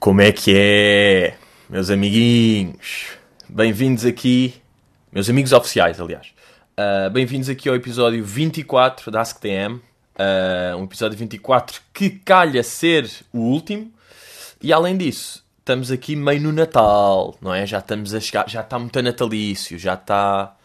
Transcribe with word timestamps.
Como 0.00 0.22
é 0.22 0.32
que 0.32 0.54
é, 0.56 1.36
meus 1.68 1.90
amiguinhos? 1.90 3.08
Bem-vindos 3.46 4.06
aqui, 4.06 4.54
meus 5.12 5.28
amigos 5.28 5.52
oficiais, 5.52 6.00
aliás. 6.00 6.28
Uh, 6.72 7.10
Bem-vindos 7.10 7.50
aqui 7.50 7.68
ao 7.68 7.74
episódio 7.74 8.24
24 8.24 9.10
da 9.10 9.20
AskTM. 9.20 9.74
Uh, 9.74 10.78
um 10.78 10.84
episódio 10.84 11.18
24 11.18 11.82
que 11.92 12.08
calha 12.08 12.62
ser 12.62 13.10
o 13.30 13.40
último. 13.40 13.92
E 14.62 14.72
além 14.72 14.96
disso, 14.96 15.44
estamos 15.58 15.90
aqui 15.92 16.16
meio 16.16 16.40
no 16.40 16.52
Natal, 16.52 17.36
não 17.38 17.52
é? 17.52 17.66
Já 17.66 17.80
estamos 17.80 18.14
a 18.14 18.20
chegar, 18.20 18.48
já 18.48 18.62
está 18.62 18.78
muito 18.78 19.02
natalício, 19.02 19.78
já 19.78 19.92
está, 19.92 20.56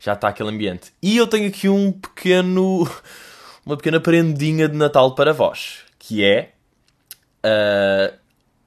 já 0.00 0.14
está 0.14 0.28
aquele 0.28 0.48
ambiente. 0.48 0.94
E 1.02 1.18
eu 1.18 1.26
tenho 1.26 1.46
aqui 1.46 1.68
um 1.68 1.92
pequeno, 1.92 2.90
uma 3.66 3.76
pequena 3.76 4.00
prendinha 4.00 4.66
de 4.66 4.78
Natal 4.78 5.14
para 5.14 5.34
vós, 5.34 5.80
que 5.98 6.24
é 6.24 6.52
uh, 7.44 8.21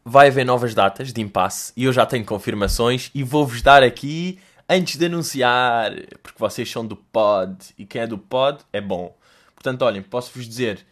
vai 0.06 0.28
haver 0.28 0.46
novas 0.46 0.76
datas 0.76 1.12
de 1.12 1.20
impasse 1.20 1.74
e 1.76 1.86
eu 1.86 1.92
já 1.92 2.06
tenho 2.06 2.24
confirmações 2.24 3.10
e 3.14 3.24
vou-vos 3.24 3.64
dar 3.64 3.82
aqui 3.82 4.40
antes 4.70 4.98
de 4.98 5.06
anunciar, 5.08 5.92
porque 6.22 6.38
vocês 6.38 6.70
são 6.70 6.86
do 6.86 6.96
pod 6.96 7.58
e 7.76 7.86
quem 7.88 8.04
é 8.04 8.08
do 8.08 8.18
pod 8.18 8.64
é 8.72 8.80
bom. 8.80 9.18
Portanto, 9.56 9.82
olhem, 9.82 10.04
posso-vos 10.04 10.48
dizer 10.48 10.86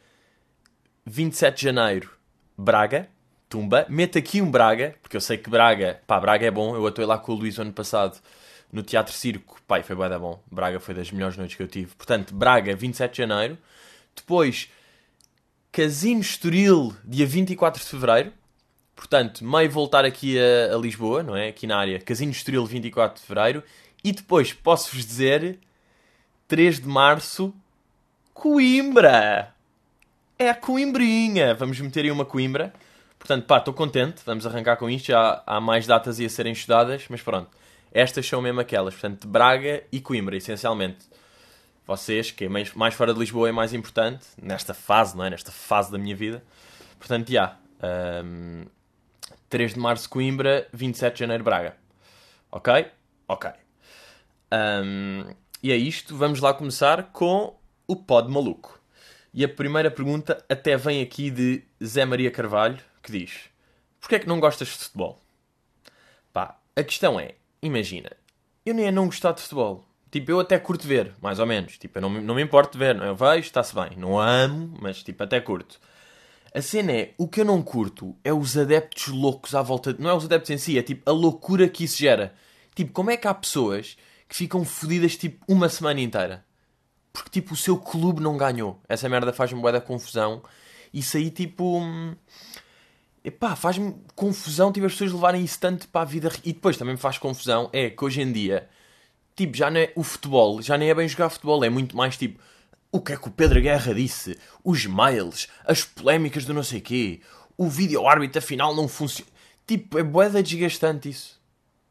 27 1.06 1.58
de 1.58 1.64
janeiro, 1.64 2.10
Braga, 2.58 3.08
Tumba. 3.48 3.86
Mete 3.88 4.18
aqui 4.18 4.42
um 4.42 4.50
Braga, 4.50 4.96
porque 5.00 5.16
eu 5.16 5.22
sei 5.22 5.38
que 5.38 5.48
Braga, 5.48 6.02
pá, 6.08 6.20
Braga 6.20 6.48
é 6.48 6.52
bom. 6.52 6.76
Eu 6.76 6.88
atuei 6.88 7.06
lá 7.06 7.20
com 7.20 7.34
o 7.34 7.36
Luís 7.36 7.60
ano 7.60 7.72
passado 7.72 8.20
no 8.72 8.82
Teatro 8.82 9.14
Circo, 9.14 9.62
pá, 9.68 9.80
e 9.80 9.84
foi 9.84 9.96
bem 9.96 10.10
da 10.10 10.18
bom. 10.18 10.42
Braga 10.52 10.80
foi 10.80 10.96
das 10.96 11.12
melhores 11.12 11.38
noites 11.38 11.56
que 11.56 11.62
eu 11.62 11.68
tive. 11.68 11.94
Portanto, 11.96 12.34
Braga, 12.34 12.76
27 12.76 13.12
de 13.12 13.18
janeiro. 13.18 13.58
Depois, 14.16 14.70
Casino 15.72 16.22
Estoril, 16.22 16.96
dia 17.06 17.28
24 17.28 17.80
de 17.80 17.88
fevereiro. 17.88 18.34
Portanto, 18.96 19.44
meio 19.44 19.70
voltar 19.70 20.06
aqui 20.06 20.38
a, 20.40 20.76
a, 20.76 20.78
Lisboa, 20.78 21.24
não 21.24 21.36
é? 21.36 21.50
Aqui 21.50 21.66
na 21.68 21.78
área. 21.78 22.00
Casino 22.00 22.32
Estoril, 22.32 22.66
24 22.66 23.22
de 23.22 23.28
fevereiro. 23.28 23.64
E 24.04 24.12
depois, 24.12 24.54
posso-vos 24.54 25.06
dizer, 25.06 25.60
3 26.48 26.80
de 26.80 26.88
março, 26.88 27.54
Coimbra! 28.34 29.54
É 30.38 30.50
a 30.50 30.56
Coimbrinha! 30.56 31.54
Vamos 31.54 31.80
meter 31.80 32.06
aí 32.06 32.12
uma 32.12 32.26
Coimbra. 32.26 32.74
Portanto, 33.18 33.46
pá, 33.46 33.58
estou 33.58 33.74
contente. 33.74 34.22
Vamos 34.26 34.46
arrancar 34.46 34.78
com 34.78 34.90
isto. 34.90 35.08
Já 35.08 35.42
há 35.46 35.62
mais 35.62 35.88
datas 35.88 36.20
a 36.20 36.30
serem 36.30 36.54
estudadas, 36.54 37.06
mas 37.10 37.22
pronto. 37.22 37.50
Estas 37.92 38.28
são 38.28 38.42
mesmo 38.42 38.60
aquelas. 38.60 38.94
Portanto, 38.94 39.28
Braga 39.28 39.84
e 39.92 40.02
Coimbra, 40.02 40.36
essencialmente. 40.36 41.06
Vocês, 41.86 42.32
que 42.32 42.46
é 42.46 42.50
mais, 42.50 42.74
mais 42.74 42.94
fora 42.94 43.14
de 43.14 43.20
Lisboa 43.20 43.50
é 43.50 43.52
mais 43.52 43.74
importante, 43.74 44.26
nesta 44.42 44.74
fase, 44.74 45.18
não 45.18 45.26
é? 45.26 45.30
Nesta 45.30 45.52
fase 45.52 45.92
da 45.92 45.98
minha 45.98 46.16
vida. 46.16 46.44
Portanto, 46.98 47.32
já. 47.32 47.58
Um, 48.24 48.66
3 49.54 49.76
de 49.76 49.80
março, 49.80 50.10
Coimbra. 50.10 50.68
27 50.74 51.14
de 51.14 51.20
janeiro, 51.20 51.44
Braga. 51.44 51.78
Ok? 52.52 52.88
Ok. 53.28 53.52
Um, 54.52 55.32
e 55.62 55.72
é 55.72 55.76
isto. 55.76 56.18
Vamos 56.18 56.40
lá 56.40 56.56
começar 56.56 57.12
com 57.12 57.56
o 57.86 57.96
Pod 57.96 58.32
Maluco. 58.32 58.82
E 59.32 59.46
a 59.46 59.48
primeira 59.48 59.92
pergunta 59.92 60.44
até 60.50 60.76
vem 60.76 61.04
aqui 61.04 61.30
de 61.30 61.64
Zé 61.84 62.04
Maria 62.04 62.32
Carvalho, 62.32 62.80
que 63.04 63.12
diz: 63.12 63.42
Porquê 64.02 64.16
é 64.16 64.20
que 64.20 64.28
não 64.28 64.40
gostas 64.40 64.70
de 64.70 64.74
futebol? 64.74 65.22
Pá, 66.34 66.58
a 66.76 66.84
questão 66.84 67.20
é: 67.20 67.36
imagina, 67.62 68.10
eu 68.66 68.74
nem 68.74 68.88
é 68.88 68.92
não 68.92 69.06
gostar 69.06 69.34
de 69.34 69.42
futebol. 69.44 69.86
Tipo, 70.10 70.32
eu 70.32 70.40
até 70.40 70.58
curto 70.58 70.88
ver, 70.88 71.14
mais 71.22 71.38
ou 71.38 71.46
menos. 71.46 71.78
Tipo, 71.78 72.00
eu 72.00 72.02
não, 72.02 72.10
não 72.10 72.34
me 72.34 72.42
importo 72.42 72.72
de 72.72 72.84
ver, 72.84 72.96
não 72.96 73.06
é? 73.06 73.10
Eu 73.10 73.16
vejo, 73.16 73.42
está-se 73.42 73.76
bem. 73.76 73.92
Não 73.98 74.20
amo, 74.20 74.76
mas 74.82 75.04
tipo, 75.04 75.22
até 75.22 75.40
curto. 75.40 75.80
A 76.54 76.62
cena 76.62 76.92
é, 76.92 77.14
o 77.18 77.28
que 77.28 77.42
eu 77.42 77.46
não 77.46 77.64
curto 77.64 78.16
é 78.24 78.32
os 78.32 78.56
adeptos 78.56 79.08
loucos 79.08 79.56
à 79.56 79.62
volta. 79.64 79.92
De... 79.92 80.02
Não 80.02 80.10
é 80.10 80.14
os 80.14 80.26
adeptos 80.26 80.52
em 80.52 80.58
si, 80.58 80.78
é 80.78 80.84
tipo 80.84 81.10
a 81.10 81.14
loucura 81.14 81.68
que 81.68 81.84
isso 81.84 81.98
gera. 81.98 82.36
Tipo, 82.76 82.92
como 82.92 83.10
é 83.10 83.18
que 83.18 83.28
há 83.28 83.34
pessoas 83.34 83.98
que 84.30 84.36
ficam 84.36 84.64
fodidas 84.64 85.18
tipo 85.18 85.44
uma 85.48 85.68
semana 85.68 86.00
inteira? 86.00 86.46
Porque 87.12 87.30
tipo 87.32 87.56
o 87.56 87.58
seu 87.58 87.78
clube 87.78 88.22
não 88.22 88.38
ganhou. 88.38 88.80
Essa 88.88 89.10
merda 89.10 89.34
faz-me 89.34 89.60
boa 89.60 89.72
da 89.72 89.82
confusão. 89.82 90.44
Isso 90.94 91.18
aí 91.18 91.32
tipo. 91.32 91.80
Hum, 91.80 92.16
epá, 93.24 93.56
faz-me 93.56 93.96
confusão 94.16 94.72
tipo, 94.72 94.86
as 94.86 94.92
pessoas 94.94 95.12
levarem 95.12 95.44
isso 95.44 95.60
tanto 95.60 95.88
para 95.88 96.02
a 96.02 96.06
vida. 96.06 96.32
E 96.44 96.54
depois 96.54 96.78
também 96.78 96.94
me 96.94 97.00
faz 97.00 97.18
confusão 97.18 97.70
é 97.74 97.90
que 97.90 98.06
hoje 98.06 98.22
em 98.22 98.32
dia, 98.32 98.70
tipo, 99.36 99.58
já 99.58 99.72
não 99.72 99.80
é 99.80 99.92
o 99.96 100.04
futebol, 100.04 100.62
já 100.62 100.78
nem 100.78 100.90
é 100.90 100.94
bem 100.94 101.08
jogar 101.08 101.30
futebol, 101.30 101.64
é 101.64 101.70
muito 101.70 101.98
mais 101.98 102.16
tipo. 102.16 102.40
O 102.94 103.02
que 103.02 103.14
é 103.14 103.18
que 103.18 103.28
o 103.28 103.32
Pedro 103.32 103.60
Guerra 103.60 103.92
disse? 103.92 104.38
Os 104.64 104.86
mails, 104.86 105.48
as 105.66 105.84
polémicas 105.84 106.46
do 106.46 106.54
não 106.54 106.62
sei 106.62 106.80
quê, 106.80 107.22
o 107.58 107.68
vídeo 107.68 108.08
árbitro 108.08 108.38
afinal 108.38 108.76
não 108.76 108.88
funciona. 108.88 109.32
Tipo, 109.66 109.98
é 109.98 110.04
boeda 110.04 110.44
desgastante 110.44 111.10
isso. 111.10 111.42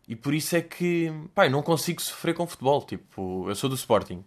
E 0.07 0.15
por 0.15 0.33
isso 0.33 0.55
é 0.55 0.61
que, 0.61 1.13
pá, 1.35 1.49
não 1.49 1.61
consigo 1.61 2.01
sofrer 2.01 2.35
com 2.35 2.47
futebol. 2.47 2.81
Tipo, 2.83 3.49
eu 3.49 3.55
sou 3.57 3.69
do 3.69 3.75
Sporting. 3.75 4.25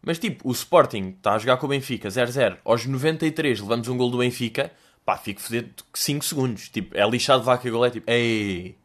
Mas 0.00 0.16
tipo, 0.20 0.48
o 0.48 0.52
Sporting 0.52 1.16
está 1.18 1.34
a 1.34 1.38
jogar 1.38 1.56
com 1.56 1.66
o 1.66 1.70
Benfica 1.70 2.08
0-0. 2.08 2.58
Aos 2.64 2.86
93 2.86 3.58
levamos 3.58 3.88
um 3.88 3.96
gol 3.96 4.08
do 4.08 4.18
Benfica 4.18 4.70
pá, 5.06 5.16
fico 5.16 5.40
fodido 5.40 5.70
5 5.94 6.24
segundos. 6.24 6.68
Tipo, 6.68 6.96
é 6.96 7.08
lixado 7.08 7.40
de 7.40 7.46
vaca 7.46 7.66
e 7.66 7.70
golé, 7.70 7.90
tipo, 7.90 8.10
ei, 8.10 8.76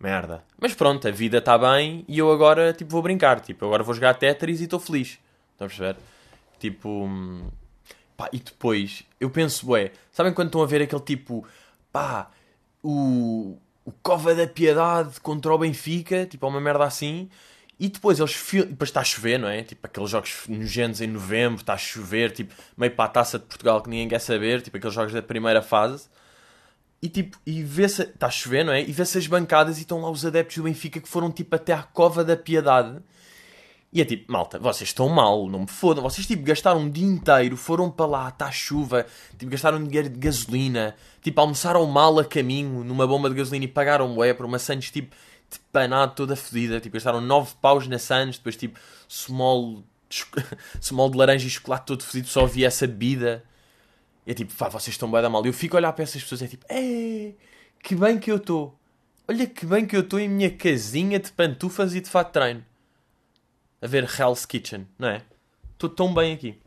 merda. 0.00 0.42
Mas 0.58 0.74
pronto, 0.74 1.06
a 1.06 1.10
vida 1.10 1.38
está 1.38 1.56
bem 1.58 2.04
e 2.08 2.18
eu 2.18 2.32
agora, 2.32 2.72
tipo, 2.72 2.90
vou 2.90 3.02
brincar. 3.02 3.40
Tipo, 3.40 3.66
agora 3.66 3.82
vou 3.82 3.94
jogar 3.94 4.14
Tetris 4.14 4.60
e 4.60 4.64
estou 4.64 4.80
feliz. 4.80 5.18
Estão 5.52 5.66
a 5.66 5.68
perceber? 5.68 5.96
Tipo, 6.62 7.10
pá, 8.16 8.28
e 8.32 8.38
depois, 8.38 9.02
eu 9.18 9.28
penso, 9.28 9.68
ué, 9.72 9.90
sabem 10.12 10.32
quando 10.32 10.46
estão 10.46 10.62
a 10.62 10.66
ver 10.66 10.80
aquele 10.80 11.02
tipo, 11.02 11.44
pá, 11.92 12.30
o, 12.80 13.58
o 13.84 13.90
Cova 14.00 14.32
da 14.32 14.46
Piedade 14.46 15.18
contra 15.20 15.52
o 15.52 15.58
Benfica, 15.58 16.24
tipo, 16.24 16.46
é 16.46 16.48
uma 16.48 16.60
merda 16.60 16.84
assim. 16.84 17.28
E 17.80 17.88
depois 17.88 18.20
eles 18.20 18.32
fil... 18.32 18.64
depois 18.64 18.90
está 18.90 19.00
a 19.00 19.04
chover, 19.04 19.40
não 19.40 19.48
é? 19.48 19.64
Tipo 19.64 19.88
aqueles 19.88 20.08
jogos 20.08 20.44
nojentos 20.48 21.00
em 21.00 21.08
novembro, 21.08 21.62
está 21.62 21.72
a 21.72 21.76
chover, 21.76 22.30
tipo, 22.30 22.54
meio 22.76 22.92
para 22.94 23.06
a 23.06 23.08
taça 23.08 23.40
de 23.40 23.44
Portugal 23.44 23.82
que 23.82 23.90
ninguém 23.90 24.08
quer 24.08 24.20
saber, 24.20 24.62
tipo 24.62 24.76
aqueles 24.76 24.94
jogos 24.94 25.12
da 25.12 25.20
primeira 25.20 25.60
fase. 25.62 26.08
E 27.02 27.08
tipo, 27.08 27.36
e 27.44 27.64
vê-se, 27.64 28.02
está 28.02 28.28
a 28.28 28.30
chover, 28.30 28.64
não 28.64 28.72
é? 28.72 28.82
E 28.82 28.92
vê-se 28.92 29.18
as 29.18 29.26
bancadas 29.26 29.78
e 29.78 29.80
estão 29.80 30.00
lá 30.00 30.08
os 30.08 30.24
adeptos 30.24 30.58
do 30.58 30.62
Benfica 30.62 31.00
que 31.00 31.08
foram 31.08 31.32
tipo 31.32 31.56
até 31.56 31.72
à 31.72 31.82
cova 31.82 32.22
da 32.24 32.36
piedade. 32.36 33.02
E 33.92 34.00
é 34.00 34.04
tipo, 34.06 34.32
malta, 34.32 34.58
vocês 34.58 34.88
estão 34.88 35.08
mal, 35.08 35.48
não 35.48 35.60
me 35.60 35.66
fodam. 35.66 36.02
Vocês 36.02 36.26
tipo 36.26 36.42
gastaram 36.42 36.80
um 36.80 36.90
dia 36.90 37.06
inteiro, 37.06 37.56
foram 37.58 37.90
para 37.90 38.06
lá, 38.06 38.28
está 38.30 38.50
chuva, 38.50 39.06
tipo 39.38 39.50
gastaram 39.50 39.84
dinheiro 39.84 40.08
de 40.08 40.18
gasolina, 40.18 40.96
tipo 41.20 41.38
almoçaram 41.38 41.84
mal 41.86 42.18
a 42.18 42.24
caminho 42.24 42.82
numa 42.84 43.06
bomba 43.06 43.28
de 43.28 43.36
gasolina 43.36 43.66
e 43.66 43.68
pagaram 43.68 44.16
ué 44.16 44.32
por 44.32 44.46
uma 44.46 44.58
Santos 44.58 44.90
tipo 44.90 45.14
de 45.52 45.58
panado 45.70 46.14
toda 46.14 46.34
fodida. 46.34 46.80
Tipo, 46.80 46.94
gastaram 46.94 47.20
9 47.20 47.54
paus 47.60 47.86
na 47.86 47.98
Sands, 47.98 48.38
depois 48.38 48.56
tipo, 48.56 48.78
small, 49.08 49.84
small 50.80 51.10
de 51.10 51.18
laranja 51.18 51.46
e 51.46 51.50
chocolate 51.50 51.86
todo 51.86 52.02
fodido, 52.02 52.28
só 52.28 52.44
havia 52.44 52.68
essa 52.68 52.86
bebida. 52.86 53.44
E 54.26 54.30
é 54.30 54.34
tipo, 54.34 54.54
pá, 54.54 54.68
vocês 54.68 54.94
estão 54.94 55.10
bem 55.10 55.20
da 55.20 55.28
mal. 55.28 55.44
E 55.44 55.48
eu 55.48 55.52
fico 55.52 55.76
a 55.76 55.78
olhar 55.78 55.92
para 55.92 56.04
essas 56.04 56.22
pessoas 56.22 56.40
e 56.40 56.44
é 56.44 56.48
tipo, 56.48 56.64
é 56.68 57.32
que 57.82 57.94
bem 57.94 58.18
que 58.18 58.30
eu 58.30 58.36
estou. 58.36 58.78
Olha 59.28 59.46
que 59.46 59.66
bem 59.66 59.86
que 59.86 59.96
eu 59.96 60.00
estou 60.00 60.18
em 60.18 60.28
minha 60.28 60.50
casinha 60.50 61.18
de 61.18 61.30
pantufas 61.32 61.94
e 61.94 62.00
de 62.00 62.08
fato 62.08 62.32
treino. 62.32 62.64
A 63.82 63.86
ver 63.86 64.08
Hell's 64.18 64.46
Kitchen, 64.46 64.86
não 64.96 65.08
é? 65.08 65.22
Estou 65.72 65.90
tão 65.90 66.14
bem 66.14 66.32
aqui. 66.32 66.62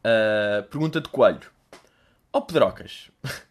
Uh, 0.00 0.62
pergunta 0.68 1.00
de 1.00 1.08
coelho. 1.08 1.48
Oh, 2.32 2.42
Pedrocas, 2.42 3.10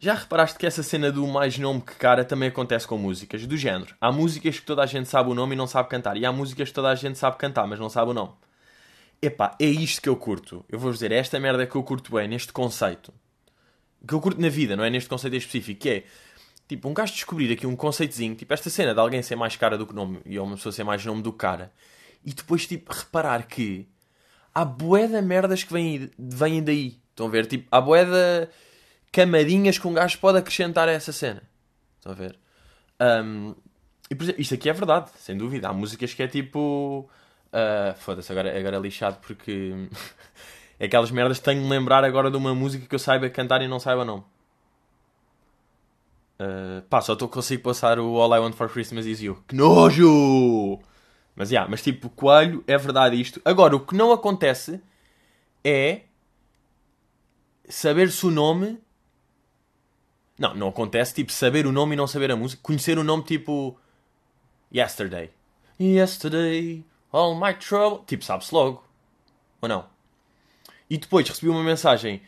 Já 0.00 0.12
reparaste 0.12 0.58
que 0.58 0.66
essa 0.66 0.82
cena 0.82 1.10
do 1.10 1.26
mais 1.26 1.56
nome 1.56 1.80
que 1.80 1.94
cara 1.94 2.24
também 2.26 2.50
acontece 2.50 2.86
com 2.86 2.98
músicas 2.98 3.46
do 3.46 3.56
género? 3.56 3.94
Há 3.98 4.12
músicas 4.12 4.58
que 4.58 4.66
toda 4.66 4.82
a 4.82 4.86
gente 4.86 5.08
sabe 5.08 5.30
o 5.30 5.34
nome 5.34 5.54
e 5.54 5.56
não 5.56 5.66
sabe 5.66 5.88
cantar, 5.88 6.16
e 6.18 6.26
há 6.26 6.32
músicas 6.32 6.68
que 6.68 6.74
toda 6.74 6.90
a 6.90 6.94
gente 6.94 7.16
sabe 7.16 7.38
cantar, 7.38 7.66
mas 7.66 7.78
não 7.78 7.88
sabe 7.88 8.10
o 8.10 8.14
nome. 8.14 8.32
Epá, 9.22 9.56
é 9.58 9.64
isto 9.64 10.02
que 10.02 10.08
eu 10.10 10.16
curto. 10.16 10.62
Eu 10.68 10.78
vou 10.78 10.92
dizer, 10.92 11.10
é 11.10 11.16
esta 11.16 11.40
merda 11.40 11.66
que 11.66 11.74
eu 11.74 11.82
curto 11.82 12.12
bem 12.12 12.28
neste 12.28 12.52
conceito. 12.52 13.14
Que 14.06 14.12
eu 14.12 14.20
curto 14.20 14.38
na 14.38 14.50
vida, 14.50 14.76
não 14.76 14.84
é 14.84 14.90
neste 14.90 15.08
conceito 15.08 15.36
específico, 15.36 15.80
que 15.80 15.88
é 15.88 16.04
tipo 16.68 16.88
um 16.88 16.94
gajo 16.94 17.12
descobrir 17.12 17.52
aqui 17.52 17.66
um 17.66 17.76
conceitozinho, 17.76 18.34
tipo 18.34 18.52
esta 18.52 18.70
cena 18.70 18.94
de 18.94 19.00
alguém 19.00 19.22
ser 19.22 19.36
mais 19.36 19.56
cara 19.56 19.76
do 19.76 19.86
que 19.86 19.94
nome 19.94 20.20
e 20.24 20.38
uma 20.38 20.56
pessoa 20.56 20.72
ser 20.72 20.84
mais 20.84 21.04
nome 21.04 21.22
do 21.22 21.32
cara, 21.32 21.72
e 22.24 22.32
depois 22.32 22.66
tipo 22.66 22.92
reparar 22.92 23.46
que 23.46 23.88
há 24.54 24.64
boeda 24.64 25.20
merdas 25.20 25.64
que 25.64 25.72
vêm, 25.72 26.10
vêm 26.18 26.62
daí. 26.62 26.98
Estão 27.10 27.26
a 27.26 27.30
ver? 27.30 27.46
Tipo, 27.46 27.68
há 27.70 27.80
boeda 27.80 28.50
camadinhas 29.12 29.78
que 29.78 29.86
um 29.86 29.92
gajo 29.92 30.18
pode 30.18 30.38
acrescentar 30.38 30.88
a 30.88 30.92
essa 30.92 31.12
cena. 31.12 31.42
Estão 31.98 32.12
a 32.12 32.14
ver? 32.14 32.38
Um, 33.00 33.54
e 34.10 34.14
por 34.14 34.24
exemplo, 34.24 34.40
isto 34.40 34.54
aqui 34.54 34.68
é 34.68 34.72
verdade, 34.72 35.10
sem 35.18 35.36
dúvida. 35.36 35.68
Há 35.68 35.72
músicas 35.72 36.14
que 36.14 36.22
é 36.22 36.28
tipo. 36.28 37.08
Uh, 37.48 37.94
Foda-se, 37.98 38.30
agora, 38.32 38.56
agora 38.56 38.76
é 38.76 38.80
lixado 38.80 39.18
porque. 39.20 39.72
é 40.78 40.86
aquelas 40.86 41.10
merdas 41.10 41.38
que 41.38 41.44
tenho 41.44 41.62
de 41.62 41.68
lembrar 41.68 42.04
agora 42.04 42.30
de 42.30 42.36
uma 42.36 42.54
música 42.54 42.86
que 42.86 42.94
eu 42.94 42.98
saiba 42.98 43.28
cantar 43.30 43.62
e 43.62 43.68
não 43.68 43.80
saiba 43.80 44.04
não. 44.04 44.24
Uh, 46.40 46.82
pá, 46.88 47.00
só 47.00 47.14
tô, 47.14 47.28
consigo 47.28 47.62
passar 47.62 47.98
o 47.98 48.20
All 48.20 48.34
I 48.34 48.40
Want 48.40 48.54
for 48.54 48.68
Christmas 48.68 49.06
Is 49.06 49.20
You. 49.20 49.42
Que 49.46 49.54
nojo! 49.54 50.80
Mas, 51.36 51.50
yeah, 51.50 51.68
mas 51.68 51.82
tipo, 51.82 52.08
coelho, 52.10 52.62
é 52.66 52.76
verdade 52.78 53.20
isto. 53.20 53.40
Agora, 53.44 53.74
o 53.76 53.80
que 53.80 53.94
não 53.94 54.12
acontece 54.12 54.80
é 55.64 56.02
saber-se 57.68 58.26
o 58.26 58.30
nome 58.30 58.78
Não, 60.38 60.54
não 60.54 60.68
acontece 60.68 61.14
tipo 61.14 61.30
saber 61.32 61.66
o 61.66 61.72
nome 61.72 61.94
e 61.94 61.96
não 61.96 62.06
saber 62.06 62.30
a 62.30 62.36
música. 62.36 62.60
Conhecer 62.62 62.98
o 62.98 63.04
nome 63.04 63.22
tipo. 63.22 63.78
Yesterday. 64.74 65.30
Yesterday, 65.78 66.84
all 67.12 67.36
my 67.36 67.54
trouble. 67.54 68.04
Tipo, 68.06 68.24
sabe-se 68.24 68.52
logo. 68.52 68.84
Ou 69.62 69.68
não? 69.68 69.86
E 70.90 70.98
depois 70.98 71.28
recebi 71.28 71.48
uma 71.48 71.62
mensagem. 71.62 72.20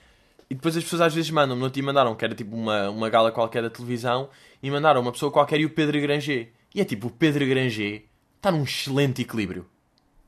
E 0.49 0.55
depois 0.55 0.77
as 0.77 0.85
pessoas 0.85 1.03
às 1.03 1.15
vezes 1.15 1.31
mandam-me. 1.31 1.61
No 1.61 1.71
time 1.71 1.87
mandaram 1.87 2.15
que 2.15 2.25
era 2.25 2.35
tipo 2.35 2.55
uma, 2.55 2.89
uma 2.91 3.11
gala 3.11 3.33
qualquer 3.33 3.63
da 3.63 3.71
televisão. 3.71 4.29
E 4.63 4.71
mandaram 4.71 5.01
uma 5.01 5.13
pessoa 5.13 5.31
qualquer 5.31 5.61
e 5.61 5.67
o 5.67 5.71
Pedro 5.71 6.01
Granger. 6.01 6.53
E 6.75 6.81
é 6.81 6.85
tipo, 6.85 7.09
o 7.09 7.11
Pedro 7.11 7.47
Granger 7.47 8.05
está 8.37 8.51
num 8.51 8.63
excelente 8.63 9.23
equilíbrio. 9.23 9.67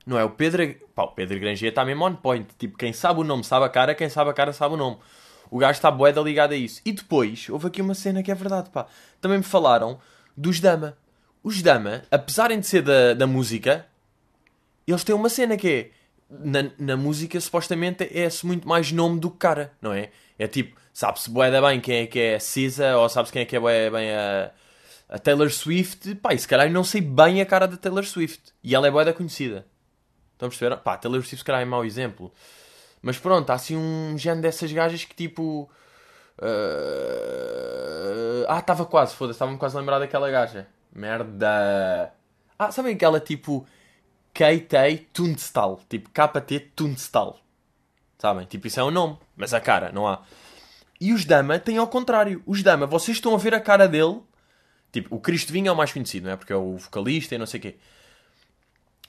Não 0.06 0.18
é? 0.18 0.24
O 0.24 0.30
Pedro. 0.30 0.74
Pá, 0.94 1.04
o 1.04 1.08
Pedro 1.08 1.38
Granger 1.38 1.68
está 1.68 1.84
mesmo 1.84 2.04
on 2.04 2.14
point. 2.16 2.48
Tipo, 2.58 2.76
quem 2.76 2.92
sabe 2.92 3.20
o 3.20 3.24
nome 3.24 3.44
sabe 3.44 3.66
a 3.66 3.68
cara, 3.68 3.94
quem 3.94 4.08
sabe 4.08 4.30
a 4.30 4.32
cara 4.32 4.52
sabe 4.52 4.74
o 4.74 4.76
nome. 4.76 4.96
O 5.50 5.58
gajo 5.58 5.78
está 5.78 5.90
boeda 5.90 6.20
ligado 6.20 6.52
a 6.52 6.56
isso. 6.56 6.80
E 6.84 6.92
depois, 6.92 7.48
houve 7.48 7.68
aqui 7.68 7.80
uma 7.80 7.94
cena 7.94 8.22
que 8.22 8.30
é 8.30 8.34
verdade, 8.34 8.70
pá. 8.70 8.86
Também 9.20 9.38
me 9.38 9.44
falaram 9.44 9.98
dos 10.36 10.60
Dama. 10.60 10.96
Os 11.42 11.62
Dama, 11.62 12.02
apesar 12.10 12.48
de 12.48 12.66
ser 12.66 12.82
da, 12.82 13.14
da 13.14 13.26
música, 13.26 13.86
eles 14.86 15.04
têm 15.04 15.14
uma 15.14 15.28
cena 15.28 15.56
que 15.56 15.68
é. 15.68 15.90
Na, 16.30 16.70
na 16.78 16.96
música, 16.96 17.40
supostamente, 17.40 18.04
é-se 18.16 18.44
muito 18.44 18.68
mais 18.68 18.92
nome 18.92 19.18
do 19.18 19.30
que 19.30 19.38
cara, 19.38 19.72
não 19.80 19.92
é? 19.92 20.10
É 20.38 20.46
tipo, 20.46 20.78
sabe-se 20.92 21.30
boeda 21.30 21.60
bem 21.62 21.80
quem 21.80 22.02
é 22.02 22.06
que 22.06 22.18
é 22.18 22.34
a 22.34 22.40
Cisa, 22.40 22.98
ou 22.98 23.08
sabe-se 23.08 23.32
quem 23.32 23.42
é 23.42 23.44
que 23.46 23.56
é 23.56 23.90
bem 23.90 24.14
a, 24.14 24.50
a 25.08 25.18
Taylor 25.18 25.50
Swift. 25.50 26.14
Pá, 26.16 26.34
e 26.34 26.38
se 26.38 26.46
calhar 26.46 26.70
não 26.70 26.84
sei 26.84 27.00
bem 27.00 27.40
a 27.40 27.46
cara 27.46 27.66
da 27.66 27.76
Taylor 27.76 28.04
Swift. 28.04 28.52
E 28.62 28.74
ela 28.74 28.86
é 28.86 28.90
boeda 28.90 29.12
conhecida. 29.12 29.66
Estão 30.34 30.48
a 30.48 30.50
perceber? 30.50 30.76
Pá, 30.76 30.98
Taylor 30.98 31.20
Swift, 31.22 31.38
se 31.38 31.44
calhar, 31.44 31.62
é 31.62 31.64
mau 31.64 31.84
exemplo. 31.84 32.32
Mas 33.00 33.18
pronto, 33.18 33.48
há 33.50 33.54
assim 33.54 33.76
um 33.76 34.16
género 34.18 34.42
dessas 34.42 34.72
gajas 34.72 35.04
que 35.04 35.14
tipo. 35.14 35.70
Uh... 36.38 38.44
Ah, 38.48 38.58
estava 38.58 38.84
quase, 38.86 39.14
foda-se, 39.14 39.36
estava-me 39.36 39.58
quase 39.58 39.76
a 39.76 39.80
lembrar 39.80 39.98
daquela 39.98 40.30
gaja. 40.30 40.66
Merda. 40.92 42.12
Ah, 42.58 42.70
sabem 42.70 42.94
aquela 42.94 43.20
tipo. 43.20 43.66
KT 44.38 45.08
Tunstall. 45.12 45.80
Tipo 45.88 46.10
KT 46.10 46.60
Tunstall. 46.76 47.40
Sabem? 48.16 48.46
Tipo, 48.46 48.68
isso 48.68 48.78
é 48.78 48.84
o 48.84 48.86
um 48.86 48.90
nome. 48.92 49.18
Mas 49.36 49.52
a 49.52 49.60
cara, 49.60 49.90
não 49.90 50.06
há. 50.06 50.22
E 51.00 51.12
os 51.12 51.24
Dama 51.24 51.58
têm 51.58 51.76
ao 51.76 51.88
contrário. 51.88 52.40
Os 52.46 52.62
Dama, 52.62 52.86
vocês 52.86 53.16
estão 53.16 53.34
a 53.34 53.38
ver 53.38 53.52
a 53.52 53.60
cara 53.60 53.88
dele. 53.88 54.20
Tipo, 54.92 55.16
o 55.16 55.20
Cristo 55.20 55.52
Vinho 55.52 55.68
é 55.68 55.72
o 55.72 55.76
mais 55.76 55.92
conhecido, 55.92 56.26
não 56.26 56.32
é? 56.32 56.36
Porque 56.36 56.52
é 56.52 56.56
o 56.56 56.76
vocalista 56.76 57.34
e 57.34 57.38
não 57.38 57.46
sei 57.46 57.58
o 57.58 57.62
quê. 57.62 57.76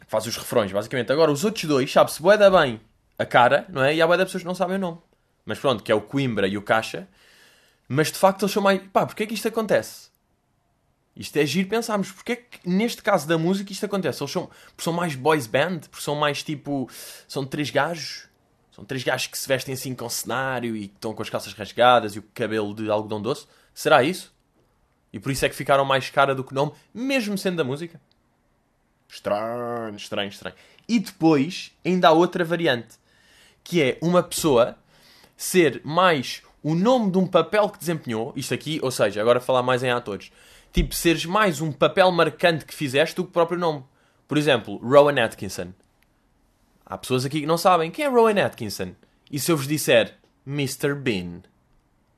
Faz 0.08 0.26
os 0.26 0.36
refrões, 0.36 0.72
basicamente. 0.72 1.12
Agora, 1.12 1.32
os 1.32 1.46
outros 1.46 1.66
dois, 1.66 1.92
sabe-se 1.92 2.20
bué 2.20 2.36
da 2.36 2.50
bem 2.50 2.82
a 3.18 3.26
cara, 3.26 3.68
não 3.70 3.84
é? 3.84 3.94
E 3.94 4.02
há 4.02 4.08
bué 4.08 4.18
de 4.18 4.26
pessoas 4.26 4.42
que 4.42 4.48
não 4.48 4.56
sabem 4.56 4.78
o 4.78 4.80
nome. 4.80 4.98
Mas 5.46 5.60
pronto, 5.60 5.84
que 5.84 5.92
é 5.92 5.96
o 5.96 6.02
Coimbra 6.02 6.48
e 6.48 6.58
o 6.58 6.64
Caixa. 6.64 7.08
Mas 7.88 8.12
de 8.12 8.18
facto 8.18 8.44
eles 8.44 8.52
são 8.52 8.64
mais... 8.64 8.82
Pá, 8.92 9.06
porquê 9.06 9.24
é 9.24 9.28
que 9.28 9.36
isto 9.36 9.48
acontece? 9.48 10.09
Isto 11.16 11.38
é 11.38 11.46
giro 11.46 11.68
pensarmos. 11.68 12.12
Porquê 12.12 12.32
é 12.32 12.36
que 12.36 12.70
neste 12.70 13.02
caso 13.02 13.28
da 13.28 13.38
música 13.38 13.72
isto 13.72 13.86
acontece? 13.86 14.22
Eles 14.22 14.32
são, 14.32 14.48
porque 14.48 14.84
são 14.84 14.94
mais 14.94 15.16
boys 15.16 15.48
band? 15.48 15.82
Porque 15.90 16.04
são 16.04 16.16
mais 16.16 16.44
tipo... 16.44 16.90
São 17.28 17.46
três 17.46 17.70
gajos? 17.70 18.28
São 18.72 18.86
três 18.86 19.04
gajos 19.04 19.28
que 19.28 19.38
se 19.38 19.48
vestem 19.48 19.74
assim 19.74 19.94
com 19.94 20.08
cenário 20.08 20.76
e 20.76 20.88
que 20.88 20.96
estão 20.96 21.14
com 21.14 21.22
as 21.22 21.30
calças 21.30 21.54
rasgadas 21.54 22.16
e 22.16 22.20
o 22.20 22.24
cabelo 22.34 22.74
de 22.74 22.90
algodão 22.90 23.22
doce? 23.22 23.48
Será 23.74 24.04
isso? 24.04 24.34
E 25.12 25.20
por 25.20 25.32
isso 25.32 25.46
é 25.46 25.50
que 25.50 25.56
ficaram 25.56 25.84
mais 25.84 26.10
cara 26.10 26.34
do 26.34 26.44
que 26.44 26.52
o 26.52 26.56
nome, 26.56 26.72
mesmo 26.94 27.38
sendo 27.38 27.58
da 27.58 27.64
música? 27.64 28.00
Estranho, 29.08 29.96
estranho, 29.96 30.30
estranho. 30.30 30.56
E 30.88 31.00
depois 31.00 31.72
ainda 31.84 32.10
há 32.10 32.12
outra 32.12 32.46
variante 32.46 33.00
que 33.64 33.82
é 33.82 33.98
uma 34.02 34.24
pessoa 34.24 34.78
ser 35.38 35.82
mais 35.84 36.42
o 36.64 36.76
nome 36.76 37.12
de 37.12 37.18
um 37.18 37.28
papel 37.28 37.70
que 37.70 37.80
desempenhou, 37.80 38.34
isto 38.36 38.54
aqui, 38.54 38.80
ou 38.82 38.92
seja, 38.92 39.22
agora 39.22 39.40
falar 39.40 39.64
mais 39.64 39.84
em 39.84 39.90
atores, 39.90 40.32
tipo, 40.72 40.94
seres 40.94 41.26
mais 41.26 41.62
um 41.62 41.72
papel 41.72 42.12
marcante 42.12 42.66
que 42.66 42.74
fizeste 42.74 43.16
do 43.16 43.24
que 43.24 43.30
o 43.30 43.34
próprio 43.34 43.60
nome. 43.60 43.84
Por 44.28 44.38
exemplo, 44.38 44.78
Rowan 44.78 45.24
Atkinson. 45.24 45.74
Há 46.86 46.98
pessoas 46.98 47.26
aqui 47.26 47.42
que 47.42 47.46
não 47.48 47.58
sabem 47.58 47.92
quem 47.92 48.06
é 48.06 48.08
Rowan 48.08 48.44
Atkinson. 48.44 48.94
E 49.32 49.40
se 49.40 49.52
eu 49.52 49.58
vos 49.58 49.68
disser 49.68 50.16
Mr. 50.46 50.96
Bean? 50.96 51.42